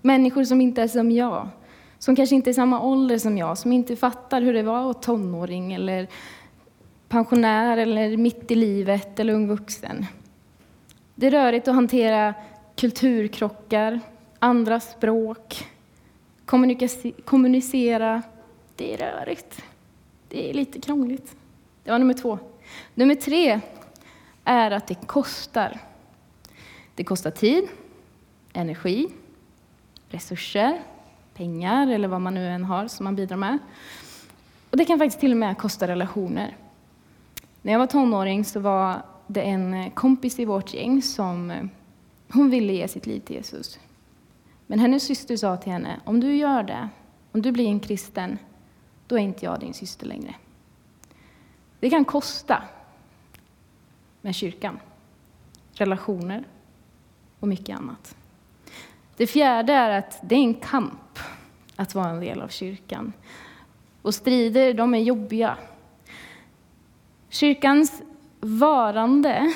Människor 0.02 0.44
som 0.44 0.62
inte 0.62 0.82
är 0.82 0.88
som 0.88 1.12
jag, 1.12 1.50
som 2.00 2.16
kanske 2.16 2.36
inte 2.36 2.50
är 2.50 2.54
samma 2.54 2.82
ålder 2.82 3.18
som 3.18 3.38
jag, 3.38 3.58
som 3.58 3.72
inte 3.72 3.96
fattar 3.96 4.42
hur 4.42 4.54
det 4.54 4.64
var 4.64 4.78
att 4.78 4.84
vara 4.84 4.94
tonåring 4.94 5.74
eller 5.74 6.08
pensionär 7.08 7.78
eller 7.78 8.18
mitt 8.18 8.52
i 8.52 8.56
livet 8.56 9.20
eller 9.20 9.34
ung 9.34 9.48
vuxen. 9.48 10.06
Det 11.16 11.28
är 11.28 11.32
rörigt 11.32 11.68
att 11.68 11.76
hantera 11.76 12.34
kulturkrockar, 12.76 14.00
andra 14.40 14.80
språk, 14.80 15.68
kommunicera. 17.26 18.22
Det 18.76 18.94
är 18.94 18.98
rörigt. 18.98 19.64
Det 20.30 20.50
är 20.50 20.54
lite 20.54 20.82
krångligt. 20.82 21.36
Det 21.84 21.92
var 21.92 22.00
nummer 22.00 22.14
två. 22.14 22.40
Nummer 22.94 23.16
tre 23.16 23.60
är 24.44 24.72
att 24.72 24.88
det 24.88 24.96
kostar. 24.96 25.80
Det 26.96 27.04
kostar 27.04 27.32
tid, 27.32 27.68
energi, 28.54 29.08
resurser, 30.10 30.82
pengar 31.38 31.88
eller 31.88 32.08
vad 32.08 32.22
man 32.22 32.34
nu 32.34 32.48
än 32.48 32.64
har 32.64 32.88
som 32.88 33.04
man 33.04 33.16
bidrar 33.16 33.38
med. 33.38 33.58
Och 34.70 34.78
det 34.78 34.86
kan 34.86 35.00
faktiskt 35.00 35.20
till 35.20 35.32
och 35.32 35.38
med 35.38 35.58
kosta 35.58 35.88
relationer. 35.88 36.58
När 37.62 37.72
jag 37.72 37.80
var 37.80 37.88
tonåring 37.88 38.46
så 38.46 38.60
var 38.60 39.02
det 39.28 39.42
en 39.42 39.92
kompis 39.92 40.40
i 40.40 40.46
vårt 40.46 40.74
gäng 40.74 41.02
som 41.02 41.52
eh, 41.52 41.66
hon 42.30 42.50
ville 42.50 42.74
ge 42.74 42.88
sitt 42.88 43.06
liv 43.06 43.20
till 43.20 43.36
Jesus. 43.36 43.80
Men 44.68 44.80
hennes 44.80 45.04
syster 45.04 45.38
sa 45.38 45.58
till 45.58 45.72
henne, 45.72 46.00
om 46.06 46.20
du 46.20 46.36
gör 46.36 46.64
det, 46.64 46.90
om 47.32 47.42
du 47.42 47.52
blir 47.52 47.68
en 47.68 47.80
kristen, 47.80 48.38
då 49.08 49.16
är 49.16 49.20
inte 49.20 49.46
jag 49.46 49.60
din 49.60 49.74
syster 49.74 50.06
längre. 50.06 50.36
Det 51.80 51.90
kan 51.90 52.06
kosta 52.06 52.64
med 54.22 54.36
kyrkan, 54.36 54.80
relationer 55.74 56.44
och 57.40 57.48
mycket 57.48 57.78
annat. 57.78 58.16
Det 59.18 59.28
fjärde 59.28 59.74
är 59.74 59.98
att 59.98 60.20
det 60.22 60.36
är 60.36 60.40
en 60.40 60.54
kamp 60.54 61.20
att 61.76 61.96
vara 61.96 62.10
en 62.10 62.20
del 62.20 62.42
av 62.42 62.48
kyrkan. 62.48 63.14
Och 64.02 64.16
strider, 64.16 64.74
de 64.74 64.94
är 64.94 65.00
jobbiga. 65.00 65.58
Kyrkans 67.30 68.02
varande 68.40 69.54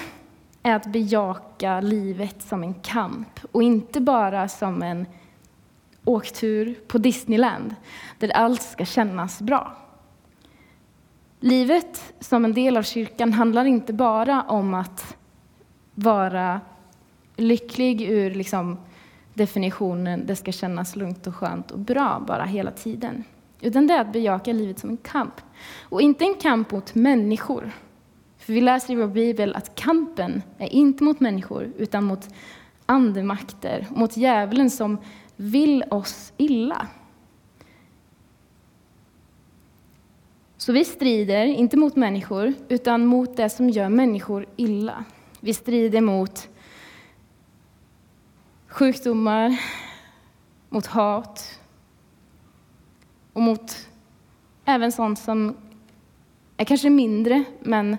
är 0.63 0.75
att 0.75 0.85
bejaka 0.85 1.81
livet 1.81 2.41
som 2.41 2.63
en 2.63 2.73
kamp 2.73 3.39
och 3.51 3.63
inte 3.63 4.01
bara 4.01 4.47
som 4.47 4.83
en 4.83 5.05
åktur 6.05 6.79
på 6.87 6.97
Disneyland 6.97 7.75
där 8.19 8.29
allt 8.29 8.61
ska 8.61 8.85
kännas 8.85 9.41
bra. 9.41 9.77
Livet 11.39 12.13
som 12.19 12.45
en 12.45 12.53
del 12.53 12.77
av 12.77 12.83
kyrkan 12.83 13.33
handlar 13.33 13.65
inte 13.65 13.93
bara 13.93 14.41
om 14.41 14.73
att 14.73 15.17
vara 15.95 16.61
lycklig 17.35 18.01
ur 18.01 18.31
liksom 18.31 18.77
definitionen 19.33 20.25
det 20.25 20.35
ska 20.35 20.51
kännas 20.51 20.95
lugnt 20.95 21.27
och 21.27 21.35
skönt 21.35 21.71
och 21.71 21.79
bra 21.79 22.23
bara 22.27 22.43
hela 22.43 22.71
tiden. 22.71 23.23
Utan 23.61 23.87
det 23.87 23.93
är 23.93 24.01
att 24.01 24.13
bejaka 24.13 24.53
livet 24.53 24.79
som 24.79 24.89
en 24.89 24.97
kamp. 24.97 25.41
Och 25.81 26.01
inte 26.01 26.25
en 26.25 26.35
kamp 26.35 26.71
mot 26.71 26.95
människor. 26.95 27.71
För 28.37 28.53
vi 28.53 28.61
läser 28.61 28.93
i 28.93 28.95
vår 28.95 29.07
bibel 29.07 29.55
att 29.55 29.75
kampen 29.75 30.41
är 30.57 30.73
inte 30.73 31.03
mot 31.03 31.19
människor 31.19 31.71
utan 31.77 32.03
mot 32.03 32.29
andemakter, 32.85 33.87
mot 33.89 34.17
djävulen 34.17 34.69
som 34.69 34.97
vill 35.35 35.83
oss 35.89 36.33
illa. 36.37 36.87
Så 40.57 40.71
vi 40.73 40.85
strider 40.85 41.45
inte 41.45 41.77
mot 41.77 41.95
människor, 41.95 42.53
utan 42.69 43.05
mot 43.05 43.37
det 43.37 43.49
som 43.49 43.69
gör 43.69 43.89
människor 43.89 44.45
illa. 44.55 45.03
Vi 45.39 45.53
strider 45.53 46.01
mot 46.01 46.49
sjukdomar, 48.71 49.59
mot 50.69 50.85
hat 50.85 51.59
och 53.33 53.41
mot 53.41 53.87
även 54.65 54.91
sånt 54.91 55.19
som 55.19 55.55
är 56.57 56.65
kanske 56.65 56.89
mindre, 56.89 57.43
men 57.59 57.97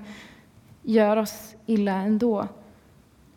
gör 0.83 1.17
oss 1.17 1.55
illa 1.67 1.93
ändå. 1.93 2.49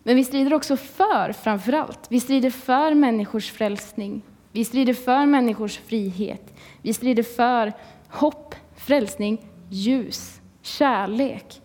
Men 0.04 0.15
vi 0.15 0.24
strider 0.24 0.54
också 0.54 0.77
för, 0.77 1.34
framför 1.34 1.74
allt, 1.74 2.08
vi 2.10 2.20
strider 2.20 2.50
för 2.50 2.94
människors 2.94 3.51
frälsning. 3.51 4.22
Vi 4.51 4.65
strider 4.65 4.94
för 4.94 5.25
människors 5.25 5.77
frihet. 5.77 6.54
Vi 6.82 6.94
strider 6.94 7.24
för 7.24 7.74
hopp, 8.10 8.56
frälsning, 8.75 9.42
ljus, 9.70 10.42
kärlek, 10.62 11.62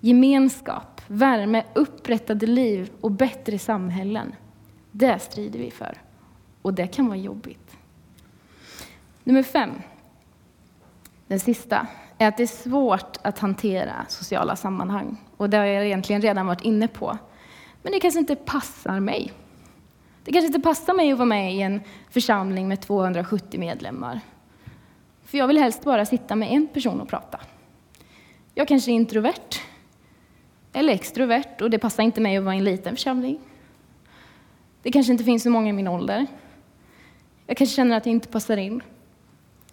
gemenskap, 0.00 1.00
värme, 1.06 1.64
upprättade 1.74 2.46
liv 2.46 2.90
och 3.00 3.10
bättre 3.10 3.58
samhällen. 3.58 4.34
Det 4.92 5.18
strider 5.18 5.58
vi 5.58 5.70
för. 5.70 5.98
Och 6.62 6.74
det 6.74 6.86
kan 6.86 7.06
vara 7.06 7.16
jobbigt. 7.16 7.76
Nummer 9.24 9.42
fem, 9.42 9.70
den 11.26 11.40
sista, 11.40 11.86
är 12.18 12.28
att 12.28 12.36
det 12.36 12.42
är 12.42 12.46
svårt 12.46 13.16
att 13.22 13.38
hantera 13.38 14.06
sociala 14.08 14.56
sammanhang. 14.56 15.16
Och 15.36 15.50
det 15.50 15.56
har 15.56 15.64
jag 15.64 15.86
egentligen 15.86 16.22
redan 16.22 16.46
varit 16.46 16.60
inne 16.60 16.88
på. 16.88 17.18
Men 17.82 17.92
det 17.92 18.00
kanske 18.00 18.20
inte 18.20 18.36
passar 18.36 19.00
mig. 19.00 19.32
Det 20.24 20.32
kanske 20.32 20.46
inte 20.46 20.60
passar 20.60 20.94
mig 20.94 21.12
att 21.12 21.18
vara 21.18 21.26
med 21.26 21.54
i 21.54 21.60
en 21.60 21.80
församling 22.10 22.68
med 22.68 22.80
270 22.80 23.60
medlemmar. 23.60 24.20
För 25.24 25.38
jag 25.38 25.46
vill 25.46 25.58
helst 25.58 25.84
bara 25.84 26.06
sitta 26.06 26.36
med 26.36 26.52
en 26.52 26.66
person 26.66 27.00
och 27.00 27.08
prata. 27.08 27.40
Jag 28.54 28.68
kanske 28.68 28.90
är 28.90 28.94
introvert 28.94 29.60
eller 30.72 30.92
extrovert 30.92 31.60
och 31.60 31.70
det 31.70 31.78
passar 31.78 32.02
inte 32.02 32.20
mig 32.20 32.36
att 32.36 32.44
vara 32.44 32.54
i 32.54 32.58
en 32.58 32.64
liten 32.64 32.96
församling. 32.96 33.40
Det 34.82 34.90
kanske 34.90 35.12
inte 35.12 35.24
finns 35.24 35.42
så 35.42 35.50
många 35.50 35.68
i 35.68 35.72
min 35.72 35.88
ålder. 35.88 36.26
Jag 37.46 37.56
kanske 37.56 37.76
känner 37.76 37.96
att 37.96 38.06
jag 38.06 38.12
inte 38.12 38.28
passar 38.28 38.56
in. 38.56 38.82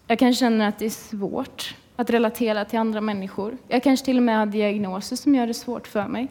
Jag 0.07 0.19
kanske 0.19 0.39
känner 0.39 0.67
att 0.67 0.79
det 0.79 0.85
är 0.85 0.89
svårt 0.89 1.75
att 1.95 2.09
relatera 2.09 2.65
till 2.65 2.79
andra 2.79 3.01
människor. 3.01 3.57
Jag 3.67 3.83
kanske 3.83 4.05
till 4.05 4.17
och 4.17 4.23
med 4.23 4.37
har 4.37 4.45
diagnoser 4.45 5.15
som 5.15 5.35
gör 5.35 5.47
det 5.47 5.53
svårt 5.53 5.87
för 5.87 6.07
mig. 6.07 6.27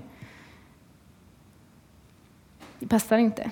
Det 2.78 2.86
passar 2.86 3.18
inte. 3.18 3.50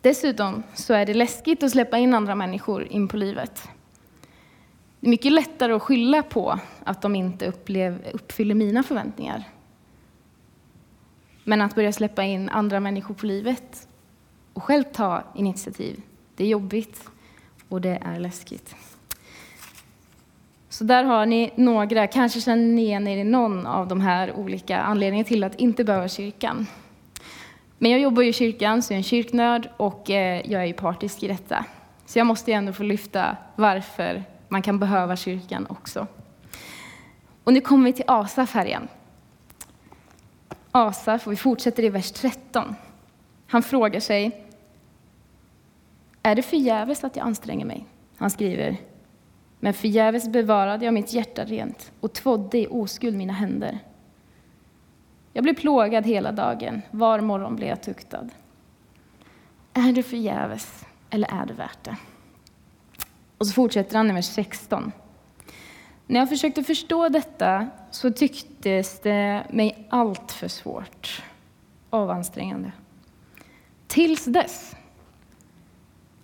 Dessutom 0.00 0.62
så 0.74 0.94
är 0.94 1.06
det 1.06 1.14
läskigt 1.14 1.62
att 1.62 1.70
släppa 1.70 1.98
in 1.98 2.14
andra 2.14 2.34
människor 2.34 2.86
in 2.90 3.08
på 3.08 3.16
livet. 3.16 3.68
Det 5.00 5.06
är 5.06 5.10
mycket 5.10 5.32
lättare 5.32 5.72
att 5.72 5.82
skylla 5.82 6.22
på 6.22 6.58
att 6.84 7.02
de 7.02 7.16
inte 7.16 7.46
upplev, 7.46 8.06
uppfyller 8.12 8.54
mina 8.54 8.82
förväntningar. 8.82 9.44
Men 11.44 11.60
att 11.60 11.74
börja 11.74 11.92
släppa 11.92 12.22
in 12.22 12.48
andra 12.48 12.80
människor 12.80 13.14
på 13.14 13.26
livet 13.26 13.88
och 14.54 14.62
själv 14.62 14.84
ta 14.84 15.22
initiativ, 15.34 16.00
det 16.36 16.44
är 16.44 16.48
jobbigt 16.48 17.08
och 17.68 17.80
det 17.80 17.98
är 18.02 18.18
läskigt. 18.18 18.74
Så 20.68 20.84
där 20.84 21.04
har 21.04 21.26
ni 21.26 21.52
några, 21.56 22.06
kanske 22.06 22.40
känner 22.40 22.64
ni 22.64 22.82
igen 22.82 23.08
er 23.08 23.16
i 23.16 23.24
någon 23.24 23.66
av 23.66 23.88
de 23.88 24.00
här 24.00 24.32
olika 24.32 24.80
anledningarna 24.80 25.28
till 25.28 25.44
att 25.44 25.54
inte 25.54 25.84
behöva 25.84 26.08
kyrkan. 26.08 26.66
Men 27.78 27.90
jag 27.90 28.00
jobbar 28.00 28.22
ju 28.22 28.28
i 28.28 28.32
kyrkan, 28.32 28.82
så 28.82 28.92
jag 28.92 28.96
är 28.96 28.98
en 28.98 29.02
kyrknörd 29.02 29.68
och 29.76 30.10
eh, 30.10 30.50
jag 30.50 30.62
är 30.62 30.66
ju 30.66 30.72
partisk 30.72 31.22
i 31.22 31.28
detta. 31.28 31.64
Så 32.06 32.18
jag 32.18 32.26
måste 32.26 32.50
ju 32.50 32.56
ändå 32.56 32.72
få 32.72 32.82
lyfta 32.82 33.36
varför 33.56 34.24
man 34.48 34.62
kan 34.62 34.78
behöva 34.78 35.16
kyrkan 35.16 35.66
också. 35.68 36.06
Och 37.44 37.52
nu 37.52 37.60
kommer 37.60 37.84
vi 37.84 37.92
till 37.92 38.04
Asaf 38.06 38.54
här 38.54 38.66
igen. 38.66 38.88
Asaf, 40.72 41.26
och 41.26 41.32
vi 41.32 41.36
fortsätter 41.36 41.82
i 41.82 41.88
vers 41.88 42.12
13. 42.12 42.74
Han 43.46 43.62
frågar 43.62 44.00
sig, 44.00 44.43
är 46.24 46.34
det 46.34 46.42
förgäves 46.42 47.04
att 47.04 47.16
jag 47.16 47.26
anstränger 47.26 47.66
mig? 47.66 47.86
Han 48.16 48.30
skriver, 48.30 48.76
men 49.60 49.74
förgäves 49.74 50.28
bevarade 50.28 50.84
jag 50.84 50.94
mitt 50.94 51.12
hjärta 51.12 51.44
rent 51.44 51.92
och 52.00 52.12
tvådde 52.12 52.58
i 52.58 52.66
oskuld 52.70 53.16
mina 53.16 53.32
händer. 53.32 53.78
Jag 55.32 55.44
blev 55.44 55.54
plågad 55.54 56.06
hela 56.06 56.32
dagen, 56.32 56.82
var 56.90 57.20
morgon 57.20 57.56
blev 57.56 57.68
jag 57.68 57.82
tuktad. 57.82 58.28
Är 59.72 59.92
det 59.92 60.02
förgäves 60.02 60.84
eller 61.10 61.42
är 61.42 61.46
det 61.46 61.54
värt 61.54 61.84
det? 61.84 61.96
Och 63.38 63.46
så 63.46 63.52
fortsätter 63.52 63.96
han 63.96 64.10
i 64.10 64.12
vers 64.12 64.26
16. 64.26 64.92
När 66.06 66.20
jag 66.20 66.28
försökte 66.28 66.64
förstå 66.64 67.08
detta 67.08 67.68
så 67.90 68.10
tycktes 68.10 69.00
det 69.00 69.46
mig 69.50 69.86
allt 69.90 70.32
för 70.32 70.48
svårt 70.48 71.22
och 71.90 72.14
ansträngande. 72.14 72.72
Tills 73.86 74.24
dess 74.24 74.76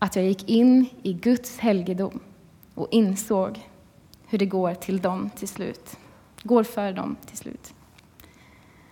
att 0.02 0.16
jag 0.16 0.24
gick 0.24 0.48
in 0.48 0.86
i 1.02 1.12
Guds 1.12 1.58
helgedom 1.58 2.20
och 2.74 2.88
insåg 2.90 3.68
hur 4.26 4.38
det 4.38 4.46
går 4.46 4.74
till 4.74 5.00
dem 5.00 5.30
till 5.36 5.48
slut. 5.48 5.96
Går 6.42 6.62
för 6.62 6.92
dem 6.92 7.16
till 7.26 7.36
slut. 7.36 7.74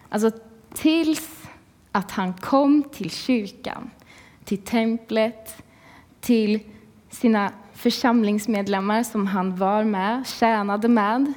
Alltså 0.08 0.30
tills 0.74 1.42
att 1.92 2.10
han 2.10 2.34
kom 2.34 2.82
till 2.82 3.10
kyrkan, 3.10 3.90
till 4.44 4.58
templet, 4.58 5.62
till 6.20 6.60
sina 7.10 7.52
församlingsmedlemmar 7.72 9.02
som 9.02 9.26
han 9.26 9.56
var 9.56 9.84
med, 9.84 10.26
tjänade 10.26 10.88
med, 10.88 11.32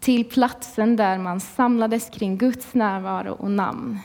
till 0.00 0.24
platsen 0.24 0.96
där 0.96 1.18
man 1.18 1.40
samlades 1.40 2.10
kring 2.10 2.38
Guds 2.38 2.74
närvaro 2.74 3.32
och 3.32 3.50
namn. 3.50 3.98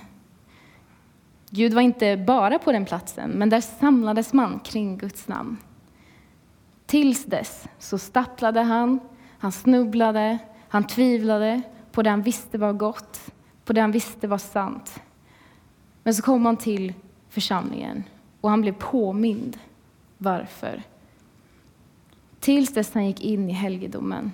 Gud 1.57 1.73
var 1.73 1.81
inte 1.81 2.17
bara 2.17 2.59
på 2.59 2.71
den 2.71 2.85
platsen, 2.85 3.29
men 3.31 3.49
där 3.49 3.61
samlades 3.61 4.33
man 4.33 4.59
kring 4.59 4.97
Guds 4.97 5.27
namn. 5.27 5.57
Tills 6.85 7.25
dess 7.25 7.67
så 7.79 7.97
stapplade 7.97 8.61
han, 8.61 8.99
han 9.39 9.51
snubblade, 9.51 10.37
han 10.69 10.87
tvivlade 10.87 11.61
på 11.91 12.03
det 12.03 12.09
han 12.09 12.21
visste 12.21 12.57
var 12.57 12.73
gott, 12.73 13.31
på 13.65 13.73
det 13.73 13.81
han 13.81 13.91
visste 13.91 14.27
var 14.27 14.37
sant. 14.37 15.01
Men 16.03 16.13
så 16.13 16.21
kom 16.21 16.45
han 16.45 16.57
till 16.57 16.93
församlingen 17.29 18.03
och 18.41 18.49
han 18.49 18.61
blev 18.61 18.73
påmind 18.73 19.59
varför. 20.17 20.83
Tills 22.39 22.73
dess 22.73 22.93
han 22.93 23.05
gick 23.05 23.21
in 23.21 23.49
i 23.49 23.53
helgedomen. 23.53 24.31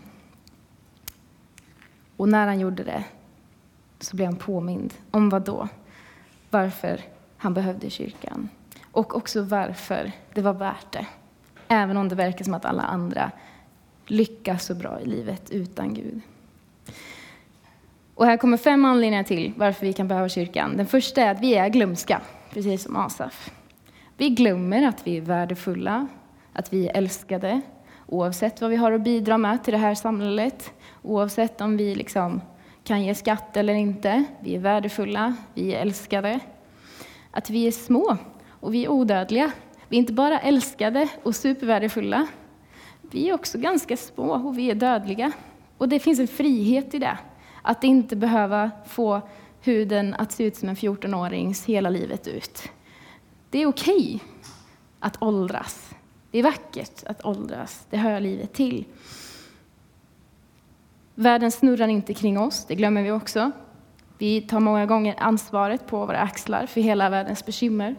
Och 2.17 2.29
när 2.29 2.47
han 2.47 2.59
gjorde 2.59 2.83
det 2.83 3.03
så 3.99 4.15
blev 4.15 4.27
han 4.27 4.37
påmind 4.37 4.93
om 5.11 5.29
vad 5.29 5.41
då? 5.41 5.67
Varför 6.49 7.12
han 7.43 7.53
behövde 7.53 7.89
kyrkan. 7.89 8.49
Och 8.91 9.15
också 9.15 9.41
varför 9.41 10.11
det 10.33 10.41
var 10.41 10.53
värt 10.53 10.91
det. 10.91 11.05
Även 11.67 11.97
om 11.97 12.09
det 12.09 12.15
verkar 12.15 12.45
som 12.45 12.53
att 12.53 12.65
alla 12.65 12.83
andra 12.83 13.31
lyckas 14.05 14.65
så 14.65 14.75
bra 14.75 15.01
i 15.01 15.05
livet 15.05 15.51
utan 15.51 15.93
Gud. 15.93 16.21
Och 18.15 18.25
här 18.25 18.37
kommer 18.37 18.57
fem 18.57 18.85
anledningar 18.85 19.23
till 19.23 19.53
varför 19.57 19.85
vi 19.85 19.93
kan 19.93 20.07
behöva 20.07 20.29
kyrkan. 20.29 20.77
Den 20.77 20.87
första 20.87 21.21
är 21.21 21.31
att 21.31 21.41
vi 21.41 21.55
är 21.55 21.69
glömska, 21.69 22.21
precis 22.53 22.83
som 22.83 22.95
Asaf. 22.95 23.51
Vi 24.17 24.29
glömmer 24.29 24.87
att 24.87 25.07
vi 25.07 25.17
är 25.17 25.21
värdefulla, 25.21 26.07
att 26.53 26.73
vi 26.73 26.87
är 26.87 26.97
älskade, 26.97 27.61
oavsett 28.07 28.61
vad 28.61 28.69
vi 28.69 28.75
har 28.75 28.91
att 28.91 29.01
bidra 29.01 29.37
med 29.37 29.63
till 29.63 29.73
det 29.73 29.77
här 29.77 29.95
samhället, 29.95 30.73
oavsett 31.01 31.61
om 31.61 31.77
vi 31.77 31.95
liksom 31.95 32.41
kan 32.83 33.03
ge 33.03 33.15
skatt 33.15 33.57
eller 33.57 33.73
inte. 33.73 34.23
Vi 34.39 34.55
är 34.55 34.59
värdefulla, 34.59 35.35
vi 35.53 35.73
är 35.73 35.81
älskade. 35.81 36.39
Att 37.33 37.49
vi 37.49 37.67
är 37.67 37.71
små 37.71 38.17
och 38.49 38.73
vi 38.73 38.85
är 38.85 38.89
odödliga. 38.89 39.51
Vi 39.87 39.97
är 39.97 39.99
inte 39.99 40.13
bara 40.13 40.39
älskade 40.39 41.07
och 41.23 41.35
supervärdefulla, 41.35 42.27
vi 43.13 43.29
är 43.29 43.33
också 43.33 43.57
ganska 43.57 43.97
små 43.97 44.33
och 44.33 44.57
vi 44.57 44.71
är 44.71 44.75
dödliga. 44.75 45.31
Och 45.77 45.89
det 45.89 45.99
finns 45.99 46.19
en 46.19 46.27
frihet 46.27 46.93
i 46.93 46.99
det. 46.99 47.17
Att 47.61 47.83
inte 47.83 48.15
behöva 48.15 48.71
få 48.87 49.21
huden 49.61 50.13
att 50.13 50.31
se 50.31 50.43
ut 50.43 50.55
som 50.55 50.69
en 50.69 50.75
14-årings 50.75 51.65
hela 51.65 51.89
livet 51.89 52.27
ut. 52.27 52.69
Det 53.49 53.61
är 53.61 53.65
okej 53.65 53.95
okay 53.95 54.19
att 54.99 55.21
åldras. 55.21 55.89
Det 56.31 56.39
är 56.39 56.43
vackert 56.43 57.03
att 57.05 57.25
åldras. 57.25 57.87
Det 57.89 57.97
hör 57.97 58.19
livet 58.19 58.53
till. 58.53 58.85
Världen 61.15 61.51
snurrar 61.51 61.87
inte 61.87 62.13
kring 62.13 62.39
oss, 62.39 62.65
det 62.65 62.75
glömmer 62.75 63.03
vi 63.03 63.11
också. 63.11 63.51
Vi 64.23 64.41
tar 64.41 64.59
många 64.59 64.85
gånger 64.85 65.15
ansvaret 65.17 65.87
på 65.87 66.05
våra 66.05 66.19
axlar 66.19 66.65
för 66.65 66.81
hela 66.81 67.09
världens 67.09 67.45
bekymmer. 67.45 67.95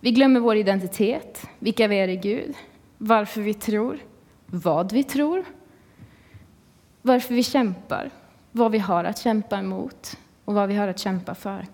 Vi 0.00 0.12
glömmer 0.12 0.40
vår 0.40 0.56
identitet, 0.56 1.46
vilka 1.58 1.88
vi 1.88 1.96
är 1.96 2.08
i 2.08 2.16
Gud, 2.16 2.54
varför 2.98 3.40
vi 3.40 3.54
tror, 3.54 3.98
vad 4.46 4.92
vi 4.92 5.04
tror, 5.04 5.44
varför 7.02 7.34
vi 7.34 7.42
kämpar, 7.42 8.10
vad 8.52 8.72
vi 8.72 8.78
har 8.78 9.04
att 9.04 9.18
kämpa 9.18 9.58
emot 9.58 10.18
och 10.44 10.54
vad 10.54 10.68
vi 10.68 10.74
har 10.74 10.88
att 10.88 10.98
kämpa 10.98 11.34
för. 11.34 11.66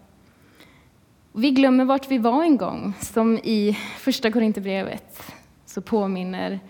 Vi 1.32 1.50
glömmer 1.50 1.84
vart 1.84 2.10
vi 2.10 2.18
var 2.18 2.42
en 2.42 2.56
gång, 2.56 2.94
som 3.00 3.38
i 3.38 3.78
Första 3.98 4.30
Korinthierbrevet 4.30 5.22
så 5.66 5.80
påminner 5.80 6.60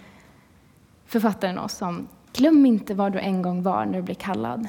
författaren 1.07 1.59
oss 1.59 1.83
om 1.83 2.09
Glöm 2.33 2.67
inte 2.67 2.95
var 2.95 3.11
du 3.11 3.19
en 3.19 3.43
gång 3.43 3.63
var 3.63 3.87
när 3.87 3.93
du 3.93 4.03
blev 4.03 4.15
kallad. 4.15 4.69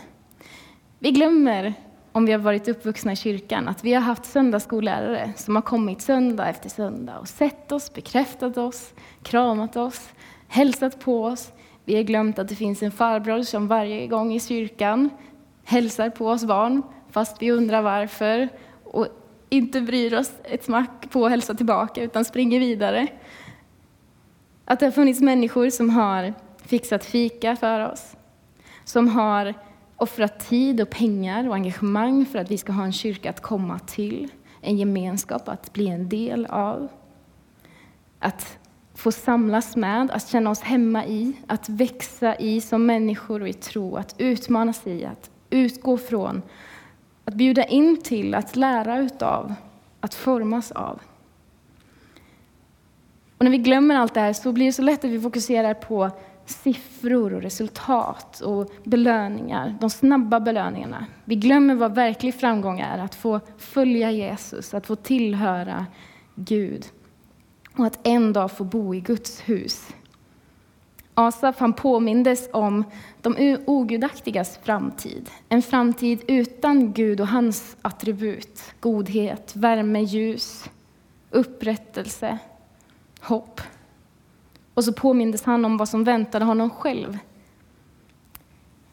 Vi 1.02 1.12
glömmer, 1.12 1.74
om 2.12 2.26
vi 2.26 2.32
har 2.32 2.40
varit 2.40 2.68
uppvuxna 2.68 3.12
i 3.12 3.16
kyrkan, 3.16 3.68
att 3.68 3.84
vi 3.84 3.94
har 3.94 4.02
haft 4.02 4.26
söndagsskollärare 4.26 5.34
som 5.36 5.56
har 5.56 5.62
kommit 5.62 6.02
söndag 6.02 6.50
efter 6.50 6.70
söndag 6.70 7.20
och 7.20 7.28
sett 7.28 7.72
oss, 7.72 7.94
bekräftat 7.94 8.58
oss, 8.58 8.94
kramat 9.24 9.76
oss, 9.76 10.10
hälsat 10.48 11.00
på 11.00 11.24
oss. 11.24 11.52
Vi 11.86 11.96
har 11.96 12.04
glömt 12.04 12.40
att 12.40 12.48
det 12.48 12.56
finns 12.56 12.84
en 12.84 12.92
farbror 12.92 13.42
som 13.42 13.68
varje 13.68 14.08
gång 14.08 14.34
i 14.34 14.40
kyrkan 14.40 15.10
hälsar 15.64 16.10
på 16.10 16.28
oss 16.28 16.46
barn, 16.46 16.82
fast 17.10 17.42
vi 17.42 17.52
undrar 17.52 17.82
varför, 17.82 18.50
och 18.84 19.08
inte 19.50 19.82
bryr 19.82 20.14
oss 20.14 20.32
ett 20.44 20.64
smack 20.64 21.10
på 21.10 21.26
att 21.26 21.32
hälsa 21.32 21.54
tillbaka, 21.54 22.04
utan 22.04 22.26
springer 22.26 22.60
vidare. 22.60 23.08
Att 24.66 24.80
det 24.80 24.86
har 24.86 24.92
funnits 24.92 25.22
människor 25.22 25.70
som 25.70 25.90
har 25.90 26.34
fixat 26.66 27.06
fika 27.06 27.56
för 27.56 27.92
oss, 27.92 28.16
som 28.84 29.08
har 29.08 29.54
offrat 30.00 30.40
tid 30.50 30.82
och 30.82 30.90
pengar 30.90 31.48
och 31.48 31.56
engagemang 31.56 32.26
för 32.26 32.40
att 32.40 32.52
vi 32.52 32.58
ska 32.58 32.72
ha 32.72 32.84
en 32.84 32.92
kyrka 32.92 33.30
att 33.30 33.42
komma 33.42 33.80
till, 33.80 34.32
en 34.62 34.78
gemenskap 34.78 35.50
att 35.50 35.74
bli 35.74 35.88
en 35.88 36.10
del 36.10 36.46
av. 36.46 36.88
Att 38.20 38.58
få 38.96 39.12
samlas 39.12 39.76
med, 39.76 40.12
att 40.12 40.28
känna 40.28 40.50
oss 40.50 40.62
hemma 40.62 41.06
i, 41.06 41.34
att 41.48 41.70
växa 41.70 42.36
i 42.36 42.62
som 42.62 42.86
människor 42.86 43.42
och 43.42 43.48
i 43.48 43.54
tro, 43.54 43.96
att 43.96 44.16
utmanas 44.18 44.88
i, 44.88 45.06
att 45.06 45.30
utgå 45.50 45.98
från, 45.98 46.42
att 47.26 47.34
bjuda 47.34 47.64
in 47.64 48.02
till, 48.02 48.36
att 48.36 48.56
lära 48.56 49.00
utav, 49.00 49.54
att 50.00 50.14
formas 50.14 50.72
av. 50.72 51.00
Och 53.38 53.44
när 53.44 53.52
vi 53.52 53.58
glömmer 53.58 53.96
allt 53.96 54.14
det 54.14 54.20
här 54.20 54.34
så 54.34 54.52
blir 54.52 54.66
det 54.66 54.74
så 54.74 54.82
lätt 54.82 55.06
att 55.06 55.12
vi 55.12 55.22
fokuserar 55.22 55.74
på 55.74 56.10
siffror 56.50 57.34
och 57.34 57.42
resultat 57.42 58.42
och 58.42 58.72
belöningar, 58.84 59.78
de 59.82 59.90
snabba 59.90 60.40
belöningarna. 60.40 61.06
Vi 61.26 61.36
glömmer 61.36 61.76
vad 61.76 61.96
verklig 61.96 62.36
framgång 62.36 62.80
är, 62.80 62.98
att 62.98 63.16
få 63.16 63.40
följa 63.58 64.12
Jesus, 64.12 64.74
att 64.74 64.88
få 64.88 64.96
tillhöra 64.96 65.86
Gud 66.36 66.86
och 67.78 67.86
att 67.86 68.08
en 68.08 68.34
dag 68.34 68.52
få 68.52 68.64
bo 68.64 68.96
i 68.96 69.00
Guds 69.00 69.42
hus. 69.42 69.88
Asaf 71.14 71.60
han 71.60 71.74
påmindes 71.74 72.50
om 72.54 72.84
de 73.22 73.58
ogudaktigas 73.66 74.60
framtid. 74.64 75.30
En 75.50 75.62
framtid 75.62 76.24
utan 76.28 76.94
Gud 76.94 77.22
och 77.22 77.28
hans 77.28 77.78
attribut. 77.82 78.62
Godhet, 78.80 79.56
värme, 79.56 80.02
ljus, 80.02 80.70
upprättelse, 81.30 82.38
hopp. 83.22 83.62
Och 84.80 84.86
så 84.86 84.94
påmindes 84.94 85.44
han 85.44 85.66
om 85.66 85.78
vad 85.78 85.90
som 85.90 86.04
väntade 86.04 86.46
honom 86.46 86.70
själv. 86.70 87.18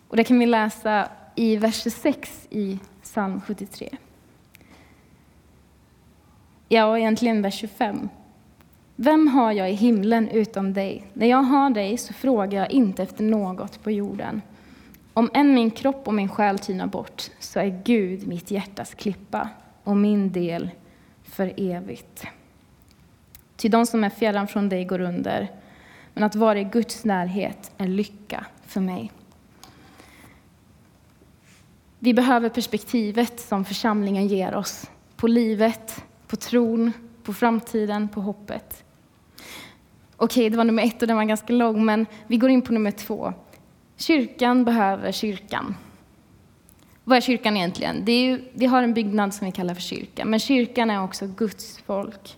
Och 0.09 0.17
det 0.17 0.25
kan 0.25 0.39
vi 0.39 0.47
läsa 0.47 1.09
i 1.35 1.57
vers 1.57 1.87
6 1.93 2.47
i 2.51 2.79
psalm 3.03 3.41
73. 3.47 3.97
Ja, 6.69 6.99
egentligen 6.99 7.43
vers 7.43 7.55
25. 7.55 8.09
Vem 8.97 9.29
har 9.29 9.53
jag 9.53 9.71
i 9.71 9.75
himlen 9.75 10.29
utom 10.29 10.73
dig? 10.73 11.07
När 11.13 11.27
jag 11.27 11.43
har 11.43 11.71
dig 11.71 11.99
så 11.99 12.13
frågar 12.13 12.59
jag 12.59 12.71
inte 12.71 13.03
efter 13.03 13.25
något 13.25 13.83
på 13.83 13.91
jorden. 13.91 14.43
Om 15.13 15.31
än 15.35 15.55
min 15.55 15.71
kropp 15.71 16.09
och 16.09 16.15
min 16.15 16.29
själ 16.29 16.59
tynar 16.59 16.87
bort 16.87 17.31
så 17.39 17.61
är 17.61 17.83
Gud 17.85 18.27
mitt 18.27 18.51
hjärtas 18.51 18.95
klippa 18.95 19.49
och 19.85 19.97
min 19.97 20.33
del 20.33 20.71
för 21.25 21.53
evigt. 21.57 22.27
Ty 23.57 23.69
de 23.69 23.87
som 23.87 24.05
är 24.05 24.11
fjärran 24.11 24.49
från 24.49 24.69
dig 24.69 24.85
går 24.85 25.01
under, 25.01 25.49
men 26.17 26.25
att 26.25 26.35
vara 26.35 26.61
i 26.61 26.65
Guds 26.65 27.05
närhet 27.05 27.71
är 27.79 27.87
lycka 27.87 28.47
för 28.67 28.81
mig. 28.81 29.13
Vi 31.99 32.15
behöver 32.15 32.49
perspektivet 32.49 33.41
som 33.41 33.65
församlingen 33.65 34.27
ger 34.27 34.55
oss 34.55 34.91
på 35.17 35.27
livet, 35.27 36.05
på 36.27 36.37
tron, 36.37 36.93
på 37.23 37.33
framtiden, 37.33 38.09
på 38.09 38.21
hoppet. 38.21 38.85
Okej, 40.17 40.51
det 40.51 40.57
var 40.57 40.65
nummer 40.65 40.83
ett 40.83 41.03
och 41.03 41.09
den 41.09 41.17
var 41.17 41.25
ganska 41.25 41.53
lång, 41.53 41.85
men 41.85 42.07
vi 42.27 42.37
går 42.37 42.51
in 42.51 42.63
på 42.63 42.73
nummer 42.73 42.91
två. 42.91 43.33
Kyrkan 43.97 44.65
behöver 44.65 45.13
kyrkan. 45.13 45.77
Vad 47.05 47.17
är 47.17 47.21
kyrkan 47.21 47.57
egentligen? 47.57 48.05
Det 48.05 48.13
är 48.13 48.23
ju, 48.23 48.45
vi 48.53 48.67
har 48.67 48.83
en 48.83 48.95
byggnad 48.95 49.35
som 49.35 49.47
vi 49.47 49.53
kallar 49.53 49.75
för 49.75 49.83
kyrka, 49.83 50.25
men 50.25 50.39
kyrkan 50.39 50.91
är 50.91 51.03
också 51.03 51.27
Guds 51.27 51.79
folk. 51.79 52.37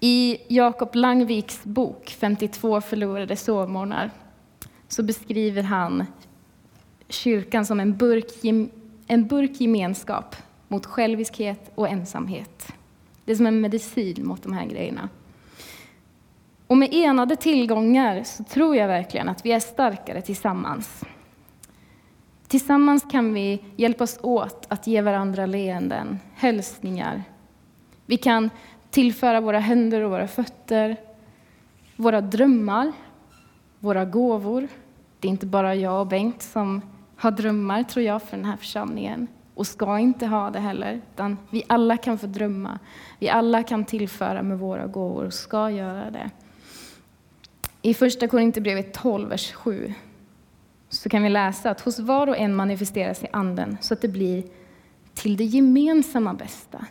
I 0.00 0.38
Jakob 0.48 0.94
Langviks 0.94 1.64
bok 1.64 2.10
52 2.10 2.80
förlorade 2.80 3.36
sovmorgnar 3.36 4.10
så 4.88 5.02
beskriver 5.02 5.62
han 5.62 6.06
kyrkan 7.08 7.66
som 7.66 7.80
en 7.80 7.96
burk, 7.96 8.44
en 9.06 9.26
burk 9.26 9.60
gemenskap 9.60 10.36
mot 10.68 10.86
själviskhet 10.86 11.70
och 11.74 11.88
ensamhet. 11.88 12.72
Det 13.24 13.32
är 13.32 13.36
som 13.36 13.46
en 13.46 13.60
medicin 13.60 14.26
mot 14.26 14.42
de 14.42 14.52
här 14.52 14.66
grejerna. 14.66 15.08
Och 16.66 16.76
med 16.76 16.94
enade 16.94 17.36
tillgångar 17.36 18.22
så 18.22 18.44
tror 18.44 18.76
jag 18.76 18.88
verkligen 18.88 19.28
att 19.28 19.46
vi 19.46 19.52
är 19.52 19.60
starkare 19.60 20.22
tillsammans. 20.22 21.04
Tillsammans 22.48 23.06
kan 23.10 23.34
vi 23.34 23.64
hjälpas 23.76 24.18
åt 24.22 24.66
att 24.68 24.86
ge 24.86 25.00
varandra 25.00 25.46
leenden, 25.46 26.18
hälsningar. 26.34 27.22
Vi 28.06 28.16
kan 28.16 28.50
tillföra 28.94 29.40
våra 29.40 29.58
händer 29.58 30.00
och 30.00 30.10
våra 30.10 30.28
fötter, 30.28 30.96
våra 31.96 32.20
drömmar, 32.20 32.92
våra 33.78 34.04
gåvor. 34.04 34.68
Det 35.20 35.28
är 35.28 35.30
inte 35.30 35.46
bara 35.46 35.74
jag 35.74 36.00
och 36.00 36.06
Bengt 36.06 36.42
som 36.42 36.80
har 37.16 37.30
drömmar, 37.30 37.82
tror 37.82 38.04
jag, 38.04 38.22
för 38.22 38.36
den 38.36 38.46
här 38.46 38.56
församlingen 38.56 39.26
och 39.54 39.66
ska 39.66 39.98
inte 39.98 40.26
ha 40.26 40.50
det 40.50 40.58
heller, 40.58 41.00
utan 41.12 41.38
vi 41.50 41.62
alla 41.66 41.96
kan 41.96 42.18
få 42.18 42.26
drömma. 42.26 42.78
Vi 43.18 43.28
alla 43.28 43.62
kan 43.62 43.84
tillföra 43.84 44.42
med 44.42 44.58
våra 44.58 44.86
gåvor 44.86 45.24
och 45.24 45.34
ska 45.34 45.70
göra 45.70 46.10
det. 46.10 46.30
I 47.82 47.94
Första 47.94 48.28
Korinthierbrevet 48.28 48.94
12, 48.94 49.28
vers 49.28 49.52
7 49.52 49.94
så 50.88 51.08
kan 51.08 51.22
vi 51.22 51.28
läsa 51.28 51.70
att 51.70 51.80
hos 51.80 51.98
var 51.98 52.26
och 52.26 52.36
en 52.36 52.54
manifesteras 52.54 53.24
i 53.24 53.26
Anden 53.32 53.76
så 53.80 53.94
att 53.94 54.00
det 54.00 54.08
blir 54.08 54.44
till 55.14 55.36
det 55.36 55.44
gemensamma 55.44 56.34
bästa. 56.34 56.86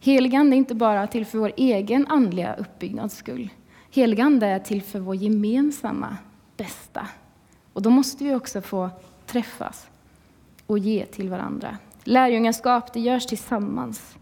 Heligande 0.00 0.56
är 0.56 0.58
inte 0.58 0.74
bara 0.74 1.06
till 1.06 1.26
för 1.26 1.38
vår 1.38 1.52
egen 1.56 2.06
andliga 2.06 2.54
uppbyggnads 2.54 3.16
skull. 3.16 3.50
Heligande 3.90 4.46
är 4.46 4.58
till 4.58 4.82
för 4.82 5.00
vår 5.00 5.14
gemensamma 5.16 6.16
bästa. 6.56 7.08
Och 7.72 7.82
då 7.82 7.90
måste 7.90 8.24
vi 8.24 8.34
också 8.34 8.60
få 8.60 8.90
träffas 9.26 9.88
och 10.66 10.78
ge 10.78 11.06
till 11.06 11.28
varandra. 11.28 11.78
Lärjungaskap, 12.04 12.92
det 12.92 13.00
görs 13.00 13.26
tillsammans. 13.26 14.16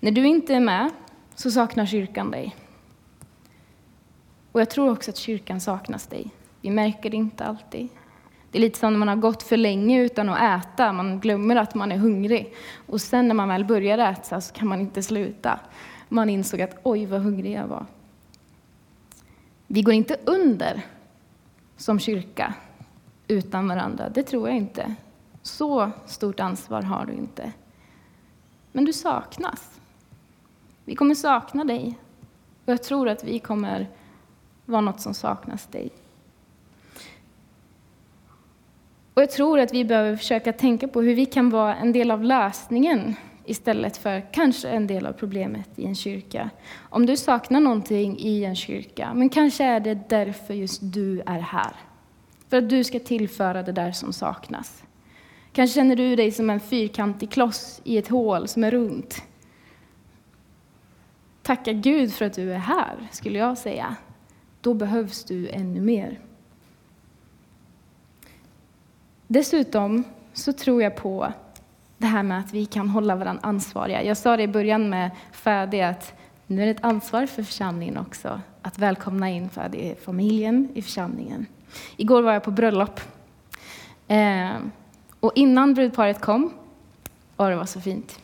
När 0.00 0.10
du 0.10 0.26
inte 0.26 0.54
är 0.54 0.60
med 0.60 0.90
så 1.34 1.50
saknar 1.50 1.86
kyrkan 1.86 2.30
dig. 2.30 2.56
Och 4.52 4.60
jag 4.60 4.70
tror 4.70 4.90
också 4.90 5.10
att 5.10 5.16
kyrkan 5.16 5.60
saknas 5.60 6.06
dig. 6.06 6.30
Vi 6.60 6.70
märker 6.70 7.10
det 7.10 7.16
inte 7.16 7.44
alltid. 7.44 7.88
Det 8.52 8.58
är 8.58 8.60
lite 8.60 8.78
som 8.78 8.92
när 8.92 8.98
man 8.98 9.08
har 9.08 9.16
gått 9.16 9.42
för 9.42 9.56
länge 9.56 10.02
utan 10.02 10.28
att 10.28 10.64
äta, 10.64 10.92
man 10.92 11.20
glömmer 11.20 11.56
att 11.56 11.74
man 11.74 11.92
är 11.92 11.96
hungrig. 11.96 12.54
Och 12.86 13.00
sen 13.00 13.28
när 13.28 13.34
man 13.34 13.48
väl 13.48 13.64
börjar 13.64 13.98
äta 13.98 14.40
så 14.40 14.54
kan 14.54 14.68
man 14.68 14.80
inte 14.80 15.02
sluta. 15.02 15.60
Man 16.08 16.30
insåg 16.30 16.60
att 16.60 16.76
oj 16.82 17.06
vad 17.06 17.20
hungrig 17.20 17.52
jag 17.52 17.66
var. 17.66 17.86
Vi 19.66 19.82
går 19.82 19.94
inte 19.94 20.16
under 20.24 20.82
som 21.76 21.98
kyrka 21.98 22.54
utan 23.28 23.68
varandra, 23.68 24.08
det 24.08 24.22
tror 24.22 24.48
jag 24.48 24.56
inte. 24.56 24.94
Så 25.42 25.90
stort 26.06 26.40
ansvar 26.40 26.82
har 26.82 27.06
du 27.06 27.12
inte. 27.12 27.52
Men 28.72 28.84
du 28.84 28.92
saknas. 28.92 29.80
Vi 30.84 30.94
kommer 30.94 31.14
sakna 31.14 31.64
dig. 31.64 31.98
Och 32.64 32.72
jag 32.72 32.82
tror 32.82 33.08
att 33.08 33.24
vi 33.24 33.38
kommer 33.38 33.88
vara 34.64 34.80
något 34.80 35.00
som 35.00 35.14
saknas 35.14 35.66
dig. 35.66 35.90
Och 39.14 39.22
jag 39.22 39.30
tror 39.30 39.60
att 39.60 39.74
vi 39.74 39.84
behöver 39.84 40.16
försöka 40.16 40.52
tänka 40.52 40.88
på 40.88 41.02
hur 41.02 41.14
vi 41.14 41.26
kan 41.26 41.50
vara 41.50 41.76
en 41.76 41.92
del 41.92 42.10
av 42.10 42.24
lösningen 42.24 43.14
istället 43.44 43.96
för 43.96 44.32
kanske 44.32 44.68
en 44.68 44.86
del 44.86 45.06
av 45.06 45.12
problemet 45.12 45.68
i 45.76 45.84
en 45.84 45.94
kyrka. 45.94 46.50
Om 46.90 47.06
du 47.06 47.16
saknar 47.16 47.60
någonting 47.60 48.18
i 48.18 48.44
en 48.44 48.56
kyrka, 48.56 49.14
men 49.14 49.28
kanske 49.28 49.64
är 49.64 49.80
det 49.80 50.08
därför 50.08 50.54
just 50.54 50.80
du 50.82 51.20
är 51.26 51.40
här. 51.40 51.72
För 52.48 52.56
att 52.56 52.68
du 52.68 52.84
ska 52.84 52.98
tillföra 52.98 53.62
det 53.62 53.72
där 53.72 53.92
som 53.92 54.12
saknas. 54.12 54.84
Kanske 55.52 55.74
känner 55.74 55.96
du 55.96 56.16
dig 56.16 56.30
som 56.30 56.50
en 56.50 56.60
fyrkantig 56.60 57.30
kloss 57.30 57.80
i 57.84 57.98
ett 57.98 58.08
hål 58.08 58.48
som 58.48 58.64
är 58.64 58.70
runt. 58.70 59.22
Tacka 61.42 61.72
Gud 61.72 62.12
för 62.12 62.24
att 62.24 62.34
du 62.34 62.52
är 62.52 62.58
här, 62.58 63.08
skulle 63.12 63.38
jag 63.38 63.58
säga. 63.58 63.96
Då 64.60 64.74
behövs 64.74 65.24
du 65.24 65.48
ännu 65.48 65.80
mer. 65.80 66.20
Dessutom 69.32 70.04
så 70.32 70.52
tror 70.52 70.82
jag 70.82 70.96
på 70.96 71.32
det 71.98 72.06
här 72.06 72.22
med 72.22 72.40
att 72.40 72.52
vi 72.52 72.66
kan 72.66 72.88
hålla 72.88 73.16
varandra 73.16 73.42
ansvariga. 73.42 74.02
Jag 74.02 74.16
sa 74.16 74.36
det 74.36 74.42
i 74.42 74.48
början 74.48 74.90
med 74.90 75.10
Fadi, 75.32 75.82
att 75.82 76.14
nu 76.46 76.62
är 76.62 76.66
det 76.66 76.72
ett 76.72 76.84
ansvar 76.84 77.26
för 77.26 77.42
församlingen 77.42 77.98
också 77.98 78.40
att 78.62 78.78
välkomna 78.78 79.30
in 79.30 79.48
Fädi-familjen 79.48 80.68
i 80.74 80.82
församlingen. 80.82 81.46
Igår 81.96 82.22
var 82.22 82.32
jag 82.32 82.44
på 82.44 82.50
bröllop. 82.50 83.00
Eh, 84.08 84.50
och 85.20 85.32
innan 85.34 85.74
brudparet 85.74 86.20
kom, 86.20 86.52
och 87.36 87.48
det 87.48 87.56
var 87.56 87.66
så 87.66 87.80
fint, 87.80 88.20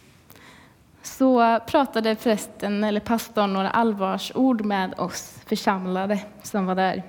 så 1.02 1.60
pratade 1.66 2.14
prästen 2.14 2.84
eller 2.84 3.00
pastorn 3.00 3.52
några 3.52 3.70
allvarsord 3.70 4.64
med 4.64 4.94
oss 4.98 5.38
församlade 5.46 6.20
som 6.42 6.66
var 6.66 6.74
där. 6.74 7.02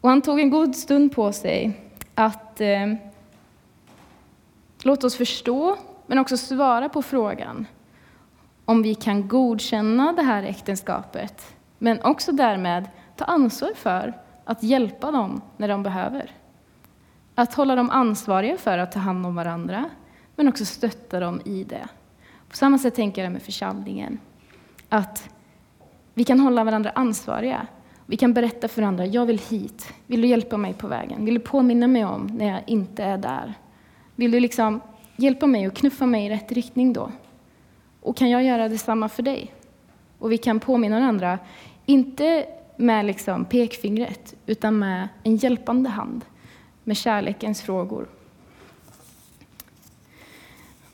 Och 0.00 0.08
han 0.08 0.22
tog 0.22 0.40
en 0.40 0.50
god 0.50 0.76
stund 0.76 1.14
på 1.14 1.32
sig 1.32 1.85
att 2.16 2.60
eh, 2.60 2.94
låta 4.82 5.06
oss 5.06 5.16
förstå, 5.16 5.76
men 6.06 6.18
också 6.18 6.36
svara 6.36 6.88
på 6.88 7.02
frågan 7.02 7.66
om 8.64 8.82
vi 8.82 8.94
kan 8.94 9.28
godkänna 9.28 10.12
det 10.12 10.22
här 10.22 10.42
äktenskapet, 10.42 11.56
men 11.78 12.02
också 12.02 12.32
därmed 12.32 12.88
ta 13.16 13.24
ansvar 13.24 13.72
för 13.74 14.14
att 14.44 14.62
hjälpa 14.62 15.10
dem 15.10 15.40
när 15.56 15.68
de 15.68 15.82
behöver. 15.82 16.30
Att 17.34 17.54
hålla 17.54 17.76
dem 17.76 17.90
ansvariga 17.90 18.56
för 18.56 18.78
att 18.78 18.92
ta 18.92 18.98
hand 18.98 19.26
om 19.26 19.34
varandra, 19.34 19.90
men 20.36 20.48
också 20.48 20.64
stötta 20.64 21.20
dem 21.20 21.40
i 21.44 21.64
det. 21.64 21.88
På 22.48 22.56
samma 22.56 22.78
sätt 22.78 22.94
tänker 22.94 23.22
jag 23.22 23.32
med 23.32 23.42
församlingen. 23.42 24.18
Att 24.88 25.28
vi 26.14 26.24
kan 26.24 26.40
hålla 26.40 26.64
varandra 26.64 26.90
ansvariga. 26.90 27.66
Vi 28.06 28.16
kan 28.16 28.34
berätta 28.34 28.68
för 28.68 28.82
varandra, 28.82 29.06
jag 29.06 29.26
vill 29.26 29.38
hit. 29.38 29.92
Vill 30.06 30.20
du 30.20 30.28
hjälpa 30.28 30.56
mig 30.56 30.74
på 30.74 30.86
vägen? 30.86 31.24
Vill 31.24 31.34
du 31.34 31.40
påminna 31.40 31.86
mig 31.86 32.04
om 32.04 32.26
när 32.26 32.46
jag 32.46 32.60
inte 32.66 33.04
är 33.04 33.18
där? 33.18 33.54
Vill 34.16 34.30
du 34.30 34.40
liksom 34.40 34.80
hjälpa 35.16 35.46
mig 35.46 35.66
och 35.68 35.74
knuffa 35.74 36.06
mig 36.06 36.26
i 36.26 36.30
rätt 36.30 36.52
riktning 36.52 36.92
då? 36.92 37.10
Och 38.00 38.16
kan 38.16 38.30
jag 38.30 38.44
göra 38.44 38.68
detsamma 38.68 39.08
för 39.08 39.22
dig? 39.22 39.52
Och 40.18 40.32
vi 40.32 40.38
kan 40.38 40.60
påminna 40.60 41.00
varandra, 41.00 41.38
inte 41.86 42.46
med 42.76 43.06
liksom 43.06 43.44
pekfingret, 43.44 44.34
utan 44.46 44.78
med 44.78 45.08
en 45.22 45.36
hjälpande 45.36 45.90
hand, 45.90 46.24
med 46.84 46.96
kärlekens 46.96 47.62
frågor. 47.62 48.08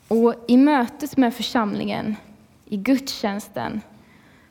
Och 0.07 0.35
i 0.47 0.57
mötet 0.57 1.17
med 1.17 1.33
församlingen, 1.33 2.15
i 2.65 2.77
gudstjänsten, 2.77 3.81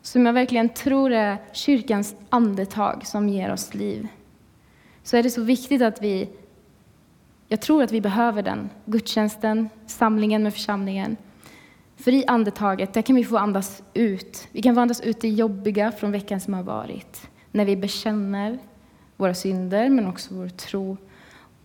som 0.03 0.27
jag 0.27 0.33
verkligen 0.33 0.69
tror 0.69 1.12
är 1.12 1.38
kyrkans 1.53 2.15
andetag 2.31 3.07
som 3.07 3.29
ger 3.29 3.53
oss 3.53 3.75
liv, 3.75 4.09
så 5.03 5.17
är 5.17 5.23
det 5.23 5.31
så 5.31 5.43
viktigt 5.43 5.83
att 5.83 6.03
vi, 6.03 6.29
jag 7.49 7.61
tror 7.61 7.83
att 7.83 7.93
vi 7.93 8.01
behöver 8.01 8.43
den, 8.43 8.71
gudstjänsten, 8.85 9.69
samlingen 9.87 10.43
med 10.43 10.53
församlingen. 10.53 11.17
För 11.97 12.12
i 12.12 12.25
andetaget, 12.27 12.93
där 12.93 13.03
kan 13.03 13.17
vi 13.17 13.25
få 13.25 13.38
andas 13.38 13.83
ut. 13.95 14.49
Vi 14.53 14.62
kan 14.62 14.75
få 14.75 14.81
andas 14.81 15.01
ut 15.01 15.21
det 15.21 15.29
jobbiga 15.29 15.93
från 15.93 16.12
veckan 16.12 16.41
som 16.41 16.55
har 16.55 16.62
varit. 16.62 17.31
När 17.51 17.65
vi 17.65 17.77
bekänner 17.77 18.59
våra 19.17 19.35
synder, 19.35 19.88
men 19.88 20.07
också 20.07 20.35
vår 20.35 20.49
tro. 20.49 20.97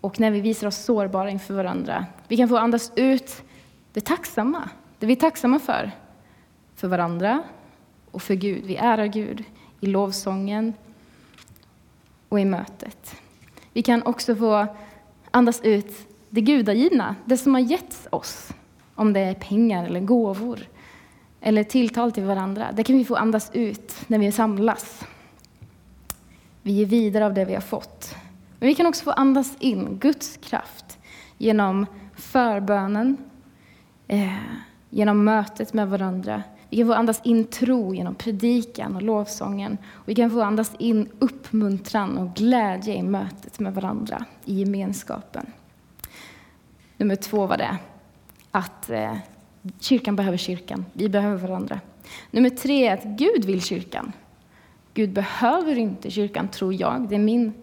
Och 0.01 0.19
när 0.19 0.31
vi 0.31 0.41
visar 0.41 0.67
oss 0.67 0.77
sårbara 0.77 1.29
inför 1.29 1.53
varandra. 1.53 2.05
Vi 2.27 2.37
kan 2.37 2.49
få 2.49 2.57
andas 2.57 2.91
ut 2.95 3.43
det 3.93 4.01
tacksamma, 4.01 4.69
det 4.99 5.05
vi 5.05 5.13
är 5.13 5.17
tacksamma 5.17 5.59
för. 5.59 5.91
För 6.75 6.87
varandra 6.87 7.43
och 8.11 8.21
för 8.21 8.33
Gud. 8.33 8.65
Vi 8.65 8.75
ärar 8.75 9.05
Gud 9.05 9.43
i 9.79 9.85
lovsången 9.85 10.73
och 12.29 12.39
i 12.39 12.45
mötet. 12.45 13.15
Vi 13.73 13.81
kan 13.81 14.03
också 14.03 14.35
få 14.35 14.67
andas 15.31 15.61
ut 15.61 16.07
det 16.29 16.41
gudagivna, 16.41 17.15
det 17.25 17.37
som 17.37 17.53
har 17.53 17.61
getts 17.61 18.07
oss. 18.11 18.49
Om 18.95 19.13
det 19.13 19.19
är 19.19 19.33
pengar 19.33 19.85
eller 19.85 19.99
gåvor 19.99 20.59
eller 21.41 21.63
tilltal 21.63 22.11
till 22.11 22.23
varandra. 22.23 22.67
Det 22.73 22.83
kan 22.83 22.97
vi 22.97 23.05
få 23.05 23.15
andas 23.15 23.51
ut 23.53 23.95
när 24.07 24.19
vi 24.19 24.31
samlas. 24.31 25.03
Vi 26.61 26.71
ger 26.71 26.85
vidare 26.85 27.25
av 27.25 27.33
det 27.33 27.45
vi 27.45 27.53
har 27.53 27.61
fått. 27.61 28.15
Men 28.59 28.67
vi 28.67 28.75
kan 28.75 28.85
också 28.85 29.03
få 29.03 29.11
andas 29.11 29.55
in 29.59 29.97
Guds 29.99 30.37
kraft 30.37 30.97
genom 31.37 31.85
förbönen, 32.15 33.17
eh, 34.07 34.33
genom 34.89 35.23
mötet 35.23 35.73
med 35.73 35.89
varandra. 35.89 36.43
Vi 36.69 36.77
kan 36.77 36.87
få 36.87 36.93
andas 36.93 37.21
in 37.23 37.43
tro 37.43 37.95
genom 37.95 38.15
predikan 38.15 38.95
och 38.95 39.01
lovsången. 39.01 39.77
Och 39.93 40.09
vi 40.09 40.15
kan 40.15 40.31
få 40.31 40.41
andas 40.41 40.71
in 40.79 41.09
uppmuntran 41.19 42.17
och 42.17 42.35
glädje 42.35 42.95
i 42.95 43.03
mötet 43.03 43.59
med 43.59 43.73
varandra, 43.73 44.25
i 44.45 44.59
gemenskapen. 44.59 45.45
Nummer 46.97 47.15
två 47.15 47.47
var 47.47 47.57
det 47.57 47.77
att 48.51 48.89
eh, 48.89 49.17
kyrkan 49.79 50.15
behöver 50.15 50.37
kyrkan. 50.37 50.85
Vi 50.93 51.09
behöver 51.09 51.47
varandra. 51.47 51.79
Nummer 52.31 52.49
tre 52.49 52.87
är 52.87 52.93
att 52.93 53.03
Gud 53.03 53.45
vill 53.45 53.61
kyrkan. 53.61 54.11
Gud 54.93 55.13
behöver 55.13 55.77
inte 55.77 56.11
kyrkan, 56.11 56.47
tror 56.47 56.73
jag. 56.73 57.09
Det 57.09 57.15
är 57.15 57.19
min, 57.19 57.53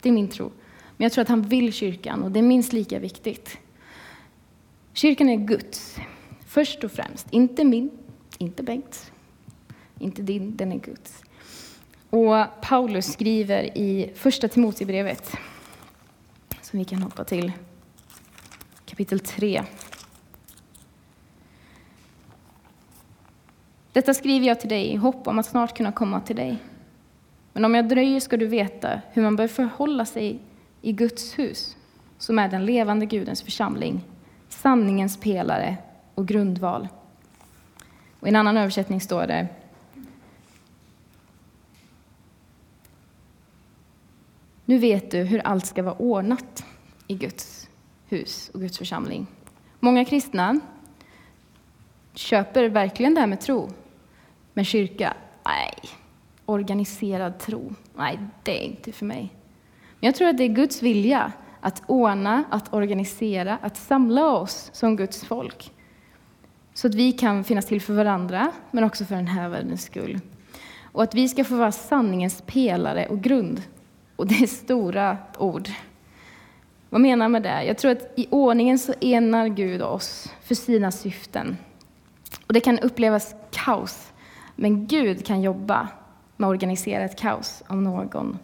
det 0.00 0.08
är 0.08 0.12
min 0.12 0.28
tro. 0.28 0.52
Men 0.96 1.04
jag 1.04 1.12
tror 1.12 1.22
att 1.22 1.28
han 1.28 1.42
vill 1.42 1.72
kyrkan 1.72 2.22
och 2.22 2.30
det 2.30 2.38
är 2.38 2.42
minst 2.42 2.72
lika 2.72 2.98
viktigt. 2.98 3.58
Kyrkan 4.92 5.28
är 5.28 5.36
Guds, 5.36 5.96
först 6.46 6.84
och 6.84 6.92
främst. 6.92 7.26
Inte 7.30 7.64
min, 7.64 7.90
inte 8.40 8.62
Bengts, 8.62 9.12
inte 9.98 10.22
din, 10.22 10.56
den 10.56 10.72
är 10.72 10.78
Guds. 10.78 11.22
Och 12.10 12.36
Paulus 12.62 13.12
skriver 13.12 13.78
i 13.78 14.10
Första 14.14 14.48
Timoteusbrevet, 14.48 15.36
som 16.62 16.78
vi 16.78 16.84
kan 16.84 17.02
hoppa 17.02 17.24
till, 17.24 17.52
kapitel 18.84 19.20
3. 19.20 19.64
Detta 23.92 24.14
skriver 24.14 24.46
jag 24.46 24.60
till 24.60 24.68
dig 24.68 24.92
i 24.92 24.96
hopp 24.96 25.28
om 25.28 25.38
att 25.38 25.46
snart 25.46 25.76
kunna 25.76 25.92
komma 25.92 26.20
till 26.20 26.36
dig. 26.36 26.58
Men 27.52 27.64
om 27.64 27.74
jag 27.74 27.88
dröjer 27.88 28.20
ska 28.20 28.36
du 28.36 28.46
veta 28.46 29.00
hur 29.12 29.22
man 29.22 29.36
bör 29.36 29.48
förhålla 29.48 30.04
sig 30.04 30.40
i 30.82 30.92
Guds 30.92 31.38
hus, 31.38 31.76
som 32.18 32.38
är 32.38 32.48
den 32.48 32.66
levande 32.66 33.06
Gudens 33.06 33.42
församling, 33.42 34.04
sanningens 34.48 35.20
pelare 35.20 35.76
och 36.14 36.28
grundval. 36.28 36.88
Och 38.20 38.26
I 38.26 38.30
en 38.30 38.36
annan 38.36 38.56
översättning 38.56 39.00
står 39.00 39.26
det 39.26 39.48
Nu 44.64 44.78
vet 44.78 45.10
du 45.10 45.18
hur 45.22 45.38
allt 45.38 45.66
ska 45.66 45.82
vara 45.82 45.94
ordnat 45.94 46.64
i 47.06 47.14
Guds 47.14 47.68
hus 48.08 48.50
och 48.54 48.60
Guds 48.60 48.78
församling. 48.78 49.26
Många 49.80 50.04
kristna 50.04 50.60
köper 52.14 52.68
verkligen 52.68 53.14
det 53.14 53.20
här 53.20 53.26
med 53.26 53.40
tro. 53.40 53.70
Men 54.52 54.64
kyrka, 54.64 55.14
nej. 55.44 55.74
Organiserad 56.46 57.38
tro, 57.38 57.74
nej, 57.94 58.18
det 58.42 58.64
är 58.64 58.64
inte 58.64 58.92
för 58.92 59.06
mig. 59.06 59.34
Men 60.00 60.06
jag 60.06 60.14
tror 60.14 60.28
att 60.28 60.38
det 60.38 60.44
är 60.44 60.48
Guds 60.48 60.82
vilja 60.82 61.32
att 61.60 61.82
ordna, 61.86 62.44
att 62.50 62.74
organisera, 62.74 63.58
att 63.62 63.76
samla 63.76 64.30
oss 64.30 64.70
som 64.72 64.96
Guds 64.96 65.24
folk. 65.24 65.72
Så 66.80 66.86
att 66.86 66.94
vi 66.94 67.12
kan 67.12 67.44
finnas 67.44 67.66
till 67.66 67.80
för 67.80 67.94
varandra, 67.94 68.52
men 68.70 68.84
också 68.84 69.04
för 69.04 69.14
den 69.14 69.26
här 69.26 69.48
världens 69.48 69.82
skull. 69.82 70.20
Och 70.82 71.02
att 71.02 71.14
vi 71.14 71.28
ska 71.28 71.44
få 71.44 71.56
vara 71.56 71.72
sanningens 71.72 72.42
pelare 72.46 73.06
och 73.06 73.20
grund. 73.20 73.62
Och 74.16 74.26
det 74.26 74.34
är 74.34 74.46
stora 74.46 75.18
ord. 75.38 75.68
Vad 76.90 77.00
menar 77.00 77.24
jag 77.24 77.30
med 77.30 77.42
det? 77.42 77.64
Jag 77.64 77.78
tror 77.78 77.92
att 77.92 78.12
i 78.16 78.26
ordningen 78.30 78.78
så 78.78 78.92
enar 79.00 79.48
Gud 79.48 79.82
oss 79.82 80.32
för 80.42 80.54
sina 80.54 80.90
syften. 80.90 81.56
Och 82.46 82.52
det 82.52 82.60
kan 82.60 82.78
upplevas 82.78 83.34
kaos, 83.50 84.12
men 84.56 84.86
Gud 84.86 85.26
kan 85.26 85.42
jobba 85.42 85.88
med 86.36 86.46
att 86.46 86.50
organisera 86.50 87.04
ett 87.04 87.18
kaos 87.18 87.62
av 87.66 87.76
någon. 87.76 88.38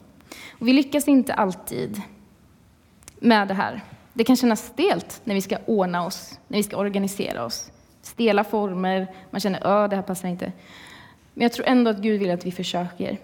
Och 0.50 0.68
vi 0.68 0.72
lyckas 0.72 1.08
inte 1.08 1.34
alltid 1.34 2.02
med 3.18 3.48
det 3.48 3.54
här. 3.54 3.80
Det 4.12 4.24
kan 4.24 4.36
kännas 4.36 4.66
stelt 4.66 5.20
när 5.24 5.34
vi 5.34 5.40
ska 5.40 5.58
ordna 5.66 6.06
oss, 6.06 6.38
när 6.48 6.58
vi 6.58 6.62
ska 6.62 6.76
organisera 6.76 7.44
oss. 7.44 7.70
Stela 8.06 8.44
former, 8.44 9.06
man 9.30 9.40
känner 9.40 9.84
att 9.84 9.90
det 9.90 9.96
här 9.96 10.02
passar 10.02 10.28
inte. 10.28 10.52
Men 11.34 11.42
jag 11.42 11.52
tror 11.52 11.66
ändå 11.66 11.90
att 11.90 11.98
Gud 11.98 12.20
vill 12.20 12.30
att 12.30 12.46
vi 12.46 12.52
försöker. 12.52 13.18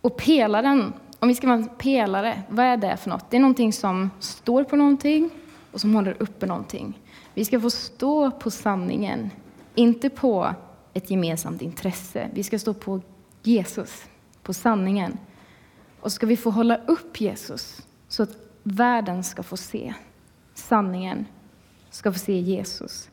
Och 0.00 0.16
pelaren, 0.16 0.92
om 1.18 1.28
vi 1.28 1.34
ska 1.34 1.46
vara 1.46 1.56
en 1.56 1.68
pelare, 1.68 2.42
vad 2.48 2.66
är 2.66 2.76
det 2.76 2.96
för 2.96 3.10
något? 3.10 3.30
Det 3.30 3.36
är 3.36 3.40
någonting 3.40 3.72
som 3.72 4.10
står 4.20 4.64
på 4.64 4.76
någonting 4.76 5.30
och 5.72 5.80
som 5.80 5.94
håller 5.94 6.16
uppe 6.22 6.46
någonting. 6.46 7.00
Vi 7.34 7.44
ska 7.44 7.60
få 7.60 7.70
stå 7.70 8.30
på 8.30 8.50
sanningen, 8.50 9.30
inte 9.74 10.10
på 10.10 10.54
ett 10.94 11.10
gemensamt 11.10 11.62
intresse. 11.62 12.28
Vi 12.34 12.42
ska 12.42 12.58
stå 12.58 12.74
på 12.74 13.00
Jesus, 13.42 14.04
på 14.42 14.54
sanningen. 14.54 15.18
Och 16.00 16.12
ska 16.12 16.26
vi 16.26 16.36
få 16.36 16.50
hålla 16.50 16.76
upp 16.76 17.20
Jesus 17.20 17.86
så 18.08 18.22
att 18.22 18.36
världen 18.62 19.24
ska 19.24 19.42
få 19.42 19.56
se 19.56 19.94
sanningen, 20.54 21.26
ska 21.90 22.12
få 22.12 22.18
se 22.18 22.38
Jesus, 22.38 23.08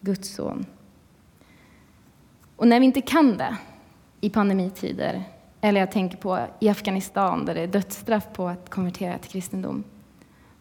Guds 0.00 0.34
son. 0.34 0.66
Och 2.56 2.68
när 2.68 2.80
vi 2.80 2.86
inte 2.86 3.00
kan 3.00 3.36
det 3.36 3.56
i 4.20 4.30
pandemitider, 4.30 5.22
eller 5.60 5.80
jag 5.80 5.92
tänker 5.92 6.16
på 6.16 6.46
i 6.60 6.68
Afghanistan 6.68 7.44
där 7.44 7.54
det 7.54 7.60
är 7.60 7.66
dödsstraff 7.66 8.26
på 8.32 8.48
att 8.48 8.70
konvertera 8.70 9.18
till 9.18 9.30
kristendom, 9.30 9.84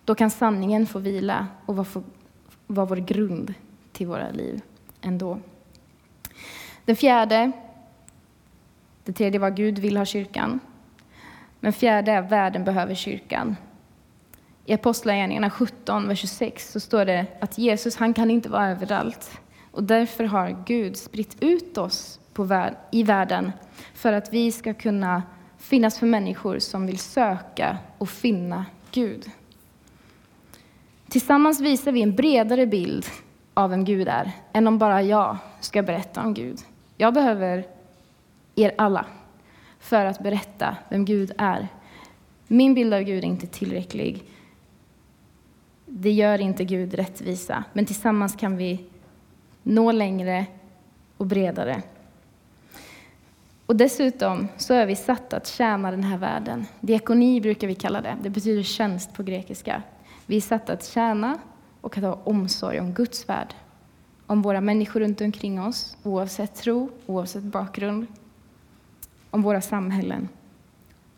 då 0.05 0.15
kan 0.15 0.29
sanningen 0.29 0.87
få 0.87 0.99
vila 0.99 1.47
och 1.65 1.75
vara, 1.75 2.03
vår 2.67 2.95
grund 2.95 3.53
till 3.91 4.07
våra 4.07 4.31
liv 4.31 4.61
ändå. 5.01 5.39
Den 6.85 6.95
fjärde, 6.95 7.51
det 9.03 9.13
tredje 9.13 9.39
var 9.39 9.49
Gud 9.49 9.79
vill 9.79 9.97
ha 9.97 10.05
kyrkan. 10.05 10.59
Men 11.59 11.73
fjärde 11.73 12.11
är 12.11 12.21
världen 12.21 12.63
behöver 12.63 12.95
kyrkan. 12.95 13.55
I 14.65 14.73
Apostlagärningarna 14.73 15.49
17, 15.49 16.07
vers 16.07 16.19
26 16.19 16.71
så 16.71 16.79
står 16.79 17.05
det 17.05 17.25
att 17.41 17.57
Jesus 17.57 17.95
han 17.95 18.13
kan 18.13 18.31
inte 18.31 18.49
vara 18.49 18.69
överallt. 18.69 19.31
Och 19.71 19.83
därför 19.83 20.23
har 20.23 20.63
Gud 20.65 20.97
spritt 20.97 21.37
ut 21.39 21.77
oss 21.77 22.19
på 22.33 22.43
värld, 22.43 22.75
i 22.91 23.03
världen 23.03 23.51
för 23.93 24.13
att 24.13 24.33
vi 24.33 24.51
ska 24.51 24.73
kunna 24.73 25.23
finnas 25.57 25.99
för 25.99 26.05
människor 26.05 26.59
som 26.59 26.85
vill 26.85 26.99
söka 26.99 27.77
och 27.97 28.09
finna 28.09 28.65
Gud. 28.91 29.31
Tillsammans 31.09 31.61
visar 31.61 31.91
vi 31.91 32.01
en 32.01 32.15
bredare 32.15 32.65
bild 32.65 33.05
av 33.53 33.69
vem 33.69 33.85
Gud 33.85 34.07
är 34.07 34.31
än 34.53 34.67
om 34.67 34.77
bara 34.77 35.01
jag 35.01 35.37
ska 35.59 35.81
berätta 35.81 36.21
om 36.21 36.33
Gud. 36.33 36.59
Jag 36.97 37.13
behöver 37.13 37.67
er 38.55 38.71
alla 38.77 39.05
för 39.79 40.05
att 40.05 40.23
berätta 40.23 40.75
vem 40.89 41.05
Gud 41.05 41.31
är. 41.37 41.67
Min 42.47 42.73
bild 42.73 42.93
av 42.93 43.01
Gud 43.01 43.23
är 43.23 43.27
inte 43.27 43.47
tillräcklig. 43.47 44.23
Det 45.91 46.11
gör 46.11 46.41
inte 46.41 46.65
Gud 46.65 46.93
rättvisa, 46.93 47.63
men 47.73 47.85
tillsammans 47.85 48.35
kan 48.35 48.57
vi 48.57 48.85
nå 49.63 49.91
längre 49.91 50.45
och 51.17 51.25
bredare. 51.25 51.81
Och 53.65 53.75
dessutom 53.75 54.47
så 54.57 54.73
är 54.73 54.85
vi 54.85 54.95
satta 54.95 55.37
att 55.37 55.47
tjäna 55.47 55.91
den 55.91 56.03
här 56.03 56.17
världen. 56.17 56.65
Diakoni 56.79 57.41
brukar 57.41 57.67
vi 57.67 57.75
kalla 57.75 58.01
det. 58.01 58.17
Det 58.21 58.29
betyder 58.29 58.63
tjänst 58.63 59.13
på 59.13 59.23
grekiska. 59.23 59.83
Vi 60.25 60.37
är 60.37 60.41
satta 60.41 60.73
att 60.73 60.85
tjäna 60.85 61.39
och 61.81 61.97
att 61.97 62.03
ha 62.03 62.19
omsorg 62.23 62.79
om 62.79 62.93
Guds 62.93 63.29
värld. 63.29 63.53
Om 64.25 64.41
våra 64.41 64.61
människor 64.61 64.99
runt 64.99 65.21
omkring 65.21 65.61
oss, 65.61 65.97
oavsett 66.03 66.55
tro, 66.55 66.89
oavsett 67.05 67.43
bakgrund. 67.43 68.07
Om 69.29 69.41
våra 69.41 69.61
samhällen. 69.61 70.29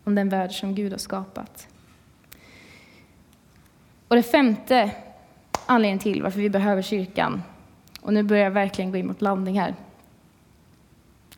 Om 0.04 0.14
den 0.14 0.28
värld 0.28 0.52
som 0.52 0.74
Gud 0.74 0.92
har 0.92 0.98
skapat. 0.98 1.68
Och 4.12 4.16
det 4.16 4.22
femte 4.22 4.90
anledningen 5.66 5.98
till 5.98 6.22
varför 6.22 6.40
vi 6.40 6.50
behöver 6.50 6.82
kyrkan, 6.82 7.42
och 8.00 8.12
nu 8.12 8.22
börjar 8.22 8.44
jag 8.44 8.50
verkligen 8.50 8.90
gå 8.90 8.96
in 8.96 9.06
mot 9.06 9.22
landning 9.22 9.60
här. 9.60 9.74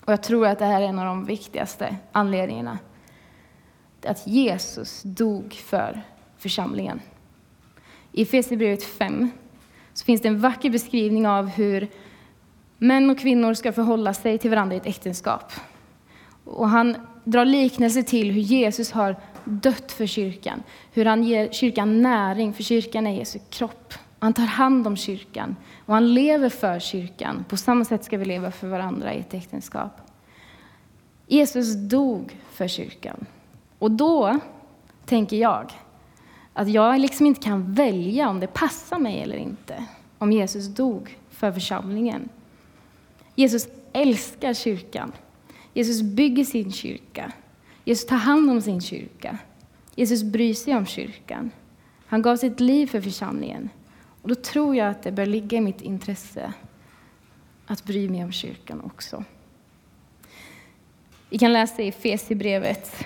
Och 0.04 0.12
jag 0.12 0.22
tror 0.22 0.46
att 0.46 0.58
det 0.58 0.64
här 0.64 0.80
är 0.80 0.86
en 0.86 0.98
av 0.98 1.04
de 1.04 1.24
viktigaste 1.24 1.96
anledningarna. 2.12 2.78
Att 4.06 4.26
Jesus 4.26 5.02
dog 5.02 5.52
för 5.52 6.02
församlingen. 6.38 7.00
I 8.12 8.22
Efesierbrevet 8.22 8.84
5 8.84 9.30
så 9.92 10.04
finns 10.04 10.20
det 10.20 10.28
en 10.28 10.40
vacker 10.40 10.70
beskrivning 10.70 11.28
av 11.28 11.46
hur 11.46 11.88
män 12.78 13.10
och 13.10 13.18
kvinnor 13.18 13.54
ska 13.54 13.72
förhålla 13.72 14.14
sig 14.14 14.38
till 14.38 14.50
varandra 14.50 14.74
i 14.74 14.78
ett 14.78 14.86
äktenskap. 14.86 15.52
Och 16.44 16.68
han 16.68 16.96
drar 17.24 17.44
liknelse 17.44 18.02
till 18.02 18.30
hur 18.30 18.42
Jesus 18.42 18.92
har 18.92 19.16
dött 19.44 19.92
för 19.92 20.06
kyrkan, 20.06 20.62
hur 20.92 21.04
han 21.04 21.24
ger 21.24 21.52
kyrkan 21.52 22.02
näring, 22.02 22.52
för 22.52 22.62
kyrkan 22.62 23.06
är 23.06 23.18
Jesu 23.18 23.38
kropp. 23.50 23.94
Han 24.18 24.32
tar 24.32 24.46
hand 24.46 24.86
om 24.86 24.96
kyrkan 24.96 25.56
och 25.86 25.94
han 25.94 26.14
lever 26.14 26.48
för 26.48 26.80
kyrkan. 26.80 27.44
På 27.48 27.56
samma 27.56 27.84
sätt 27.84 28.04
ska 28.04 28.18
vi 28.18 28.24
leva 28.24 28.50
för 28.50 28.68
varandra 28.68 29.14
i 29.14 29.20
ett 29.20 29.34
äktenskap. 29.34 29.92
Jesus 31.26 31.74
dog 31.74 32.38
för 32.50 32.68
kyrkan. 32.68 33.26
Och 33.78 33.90
då 33.90 34.38
tänker 35.06 35.36
jag 35.36 35.72
att 36.52 36.68
jag 36.68 37.00
liksom 37.00 37.26
inte 37.26 37.40
kan 37.40 37.74
välja 37.74 38.28
om 38.28 38.40
det 38.40 38.46
passar 38.46 38.98
mig 38.98 39.22
eller 39.22 39.36
inte, 39.36 39.84
om 40.18 40.32
Jesus 40.32 40.66
dog 40.66 41.18
för 41.30 41.52
församlingen. 41.52 42.28
Jesus 43.34 43.68
älskar 43.92 44.54
kyrkan. 44.54 45.12
Jesus 45.72 46.02
bygger 46.02 46.44
sin 46.44 46.72
kyrka. 46.72 47.32
Jesus 47.84 48.06
tar 48.06 48.16
hand 48.16 48.50
om 48.50 48.60
sin 48.60 48.80
kyrka. 48.80 49.38
Jesus 49.94 50.22
bryr 50.22 50.54
sig 50.54 50.76
om 50.76 50.86
kyrkan. 50.86 51.50
Han 52.06 52.22
gav 52.22 52.36
sitt 52.36 52.60
liv 52.60 52.86
för 52.86 53.00
församlingen. 53.00 53.70
Och 54.22 54.28
då 54.28 54.34
tror 54.34 54.76
jag 54.76 54.88
att 54.88 55.02
det 55.02 55.12
bör 55.12 55.26
ligga 55.26 55.58
i 55.58 55.60
mitt 55.60 55.80
intresse 55.80 56.52
att 57.66 57.84
bry 57.84 58.08
mig 58.08 58.24
om 58.24 58.32
kyrkan 58.32 58.80
också. 58.80 59.24
Vi 61.28 61.38
kan 61.38 61.52
läsa 61.52 61.82
i 61.82 61.92
Fesibrevet 61.92 63.04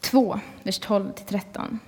2, 0.00 0.40
vers 0.62 0.80
12-13. 0.80 1.78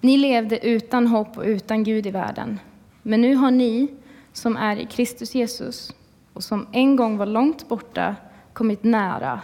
Ni 0.00 0.16
levde 0.16 0.66
utan 0.66 1.06
hopp 1.06 1.36
och 1.36 1.44
utan 1.44 1.84
Gud 1.84 2.06
i 2.06 2.10
världen. 2.10 2.60
Men 3.02 3.20
nu 3.20 3.34
har 3.34 3.50
ni, 3.50 3.88
som 4.32 4.56
är 4.56 4.76
i 4.76 4.86
Kristus 4.86 5.34
Jesus 5.34 5.94
och 6.34 6.44
som 6.44 6.66
en 6.72 6.96
gång 6.96 7.16
var 7.16 7.26
långt 7.26 7.68
borta, 7.68 8.16
kommit 8.52 8.84
nära. 8.84 9.40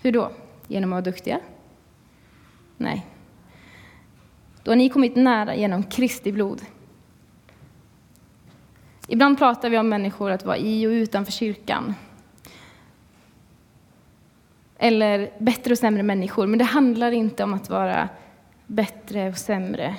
Hur 0.00 0.12
då? 0.12 0.30
Genom 0.66 0.92
att 0.92 0.94
vara 0.94 1.12
duktiga? 1.12 1.40
Nej. 2.76 3.06
Då 4.62 4.70
har 4.70 4.76
ni 4.76 4.88
kommit 4.88 5.16
nära 5.16 5.54
genom 5.54 5.82
Kristi 5.82 6.32
blod. 6.32 6.62
Ibland 9.08 9.38
pratar 9.38 9.70
vi 9.70 9.78
om 9.78 9.88
människor 9.88 10.30
att 10.30 10.44
vara 10.44 10.56
i 10.56 10.86
och 10.86 10.90
utanför 10.90 11.32
kyrkan. 11.32 11.94
Eller 14.78 15.30
bättre 15.38 15.72
och 15.72 15.78
sämre 15.78 16.02
människor. 16.02 16.46
Men 16.46 16.58
det 16.58 16.64
handlar 16.64 17.12
inte 17.12 17.44
om 17.44 17.54
att 17.54 17.70
vara 17.70 18.08
bättre 18.66 19.28
och 19.28 19.38
sämre. 19.38 19.96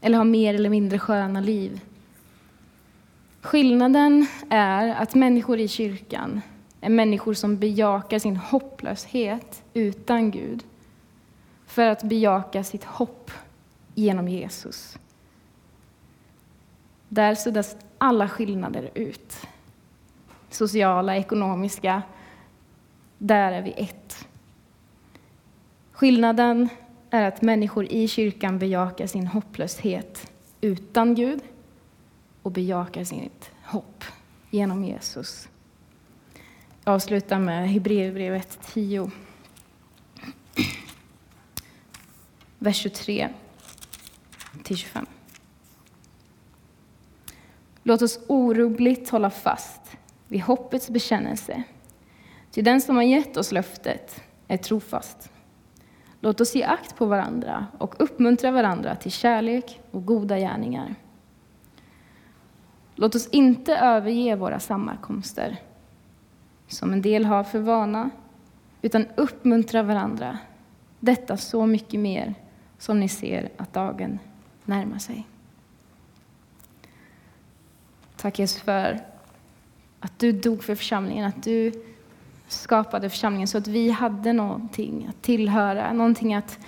Eller 0.00 0.18
ha 0.18 0.24
mer 0.24 0.54
eller 0.54 0.70
mindre 0.70 0.98
sköna 0.98 1.40
liv. 1.40 1.80
Skillnaden 3.42 4.26
är 4.50 4.88
att 4.88 5.14
människor 5.14 5.58
i 5.58 5.68
kyrkan 5.68 6.40
är 6.80 6.90
människor 6.90 7.34
som 7.34 7.58
bejakar 7.58 8.18
sin 8.18 8.36
hopplöshet 8.36 9.62
utan 9.74 10.30
Gud 10.30 10.64
för 11.66 11.86
att 11.86 12.02
bejaka 12.02 12.64
sitt 12.64 12.84
hopp 12.84 13.30
genom 13.94 14.28
Jesus. 14.28 14.98
Där 17.08 17.34
suddas 17.34 17.76
alla 17.98 18.28
skillnader 18.28 18.90
ut. 18.94 19.46
Sociala, 20.50 21.16
ekonomiska. 21.16 22.02
Där 23.18 23.52
är 23.52 23.62
vi 23.62 23.70
ett. 23.76 24.26
Skillnaden 25.92 26.68
är 27.10 27.28
att 27.28 27.42
människor 27.42 27.84
i 27.84 28.08
kyrkan 28.08 28.58
bejakar 28.58 29.06
sin 29.06 29.26
hopplöshet 29.26 30.32
utan 30.60 31.14
Gud 31.14 31.40
och 32.42 32.52
bejakar 32.52 33.04
sitt 33.04 33.50
hopp 33.64 34.04
genom 34.50 34.84
Jesus. 34.84 35.48
Jag 36.84 36.94
avslutar 36.94 37.38
med 37.38 37.70
Hebreerbrevet 37.70 38.58
10. 38.72 39.10
Vers 42.58 42.76
23 42.76 43.28
till 44.62 44.76
25. 44.76 45.06
Låt 47.82 48.02
oss 48.02 48.20
orubbligt 48.26 49.10
hålla 49.10 49.30
fast 49.30 49.80
vid 50.28 50.42
hoppets 50.42 50.90
bekännelse. 50.90 51.62
Till 52.50 52.64
den 52.64 52.80
som 52.80 52.96
har 52.96 53.02
gett 53.02 53.36
oss 53.36 53.52
löftet 53.52 54.22
är 54.48 54.56
trofast. 54.56 55.30
Låt 56.20 56.40
oss 56.40 56.54
ge 56.54 56.62
akt 56.62 56.96
på 56.96 57.06
varandra 57.06 57.66
och 57.78 57.94
uppmuntra 57.98 58.50
varandra 58.50 58.96
till 58.96 59.12
kärlek 59.12 59.80
och 59.90 60.06
goda 60.06 60.38
gärningar. 60.38 60.94
Låt 62.94 63.14
oss 63.14 63.28
inte 63.28 63.76
överge 63.76 64.36
våra 64.36 64.60
sammankomster, 64.60 65.56
som 66.68 66.92
en 66.92 67.02
del 67.02 67.24
har 67.24 67.44
för 67.44 67.58
vana, 67.58 68.10
utan 68.82 69.06
uppmuntra 69.16 69.82
varandra. 69.82 70.38
Detta 71.00 71.36
så 71.36 71.66
mycket 71.66 72.00
mer 72.00 72.34
som 72.78 73.00
ni 73.00 73.08
ser 73.08 73.48
att 73.56 73.72
dagen 73.72 74.18
närmar 74.64 74.98
sig. 74.98 75.26
Tack 78.16 78.38
Jesus 78.38 78.62
för 78.62 79.00
att 80.00 80.18
du 80.18 80.32
dog 80.32 80.64
för 80.64 80.74
församlingen, 80.74 81.24
att 81.24 81.42
du 81.42 81.72
skapade 82.48 83.10
församlingen 83.10 83.48
så 83.48 83.58
att 83.58 83.66
vi 83.66 83.90
hade 83.90 84.32
någonting 84.32 85.06
att 85.10 85.22
tillhöra, 85.22 85.92
någonting 85.92 86.34
att 86.34 86.58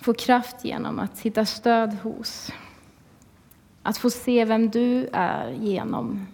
få 0.00 0.14
kraft 0.14 0.64
genom, 0.64 0.98
att 0.98 1.20
hitta 1.20 1.44
stöd 1.44 1.94
hos. 1.94 2.52
Att 3.86 3.98
få 3.98 4.10
se 4.10 4.44
vem 4.44 4.70
du 4.70 5.08
är 5.12 5.50
genom. 5.50 6.26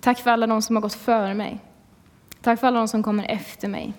Tack 0.00 0.18
för 0.18 0.30
alla 0.30 0.46
de 0.46 0.62
som 0.62 0.76
har 0.76 0.80
gått 0.80 0.94
före 0.94 1.34
mig. 1.34 1.60
Tack 2.40 2.60
för 2.60 2.66
alla 2.66 2.78
de 2.78 2.88
som 2.88 3.02
kommer 3.02 3.24
efter 3.30 3.68
mig. 3.68 3.92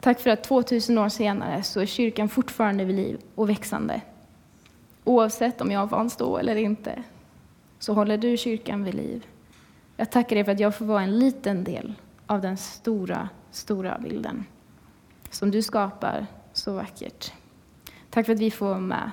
Tack 0.00 0.20
för 0.20 0.30
att 0.30 0.44
2000 0.44 0.98
år 0.98 1.08
senare 1.08 1.62
så 1.62 1.80
är 1.80 1.86
kyrkan 1.86 2.28
fortfarande 2.28 2.84
vid 2.84 2.96
liv 2.96 3.20
och 3.34 3.50
växande. 3.50 4.00
Oavsett 5.04 5.60
om 5.60 5.70
jag 5.70 5.90
vanns 5.90 6.16
då 6.16 6.38
eller 6.38 6.56
inte, 6.56 7.02
så 7.78 7.94
håller 7.94 8.18
du 8.18 8.36
kyrkan 8.36 8.84
vid 8.84 8.94
liv. 8.94 9.26
Jag 9.96 10.10
tackar 10.10 10.36
dig 10.36 10.44
för 10.44 10.52
att 10.52 10.60
jag 10.60 10.74
får 10.74 10.84
vara 10.84 11.02
en 11.02 11.18
liten 11.18 11.64
del 11.64 11.94
av 12.26 12.40
den 12.40 12.56
stora, 12.56 13.28
stora 13.50 13.98
bilden 13.98 14.44
som 15.30 15.50
du 15.50 15.62
skapar 15.62 16.26
så 16.52 16.74
vackert. 16.74 17.32
Tack 18.10 18.26
för 18.26 18.32
att 18.32 18.38
vi 18.38 18.50
får 18.50 18.66
vara 18.66 18.78
med. 18.78 19.10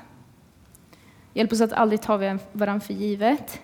Hjälp 1.40 1.52
oss 1.52 1.62
att 1.62 1.74
aldrig 1.74 2.02
ta 2.02 2.18
varandra 2.52 2.80
för 2.80 2.94
givet, 2.94 3.62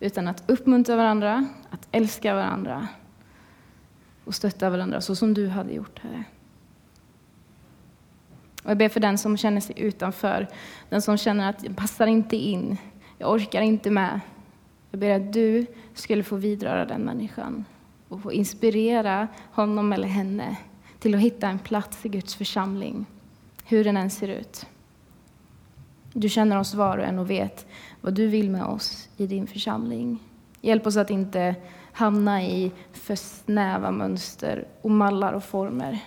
utan 0.00 0.28
att 0.28 0.50
uppmuntra 0.50 0.96
varandra, 0.96 1.46
att 1.70 1.88
älska 1.92 2.34
varandra 2.34 2.88
och 4.24 4.34
stötta 4.34 4.70
varandra 4.70 5.00
så 5.00 5.16
som 5.16 5.34
du 5.34 5.48
hade 5.48 5.72
gjort, 5.72 5.98
Herre. 5.98 6.24
Och 8.62 8.70
jag 8.70 8.78
ber 8.78 8.88
för 8.88 9.00
den 9.00 9.18
som 9.18 9.36
känner 9.36 9.60
sig 9.60 9.80
utanför, 9.80 10.48
den 10.88 11.02
som 11.02 11.18
känner 11.18 11.50
att 11.50 11.64
jag 11.64 11.76
passar 11.76 12.06
inte 12.06 12.36
in, 12.36 12.76
jag 13.18 13.30
orkar 13.30 13.60
inte 13.60 13.90
med. 13.90 14.20
Jag 14.90 15.00
ber 15.00 15.10
att 15.10 15.32
du 15.32 15.66
skulle 15.94 16.22
få 16.22 16.36
vidröra 16.36 16.84
den 16.84 17.00
människan 17.00 17.64
och 18.08 18.22
få 18.22 18.32
inspirera 18.32 19.28
honom 19.52 19.92
eller 19.92 20.08
henne 20.08 20.56
till 20.98 21.14
att 21.14 21.20
hitta 21.20 21.48
en 21.48 21.58
plats 21.58 22.06
i 22.06 22.08
Guds 22.08 22.34
församling, 22.34 23.06
hur 23.64 23.84
den 23.84 23.96
än 23.96 24.10
ser 24.10 24.28
ut. 24.28 24.66
Du 26.12 26.28
känner 26.28 26.58
oss 26.58 26.74
var 26.74 26.98
och 26.98 27.04
en 27.04 27.18
och 27.18 27.30
vet 27.30 27.66
vad 28.00 28.14
du 28.14 28.26
vill 28.26 28.50
med 28.50 28.64
oss 28.64 29.08
i 29.16 29.26
din 29.26 29.46
församling. 29.46 30.18
Hjälp 30.60 30.86
oss 30.86 30.96
att 30.96 31.10
inte 31.10 31.54
hamna 31.92 32.42
i 32.42 32.72
för 32.92 33.14
snäva 33.14 33.90
mönster 33.90 34.68
och 34.82 34.90
mallar 34.90 35.32
och 35.32 35.44
former, 35.44 35.98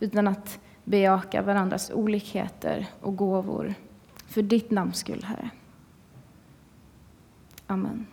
utan 0.00 0.28
att 0.28 0.58
bejaka 0.84 1.42
varandras 1.42 1.90
olikheter 1.94 2.86
och 3.00 3.16
gåvor 3.16 3.74
för 4.26 4.42
ditt 4.42 4.70
namns 4.70 4.98
skull, 4.98 5.24
Herre. 5.24 5.50
Amen. 7.66 8.06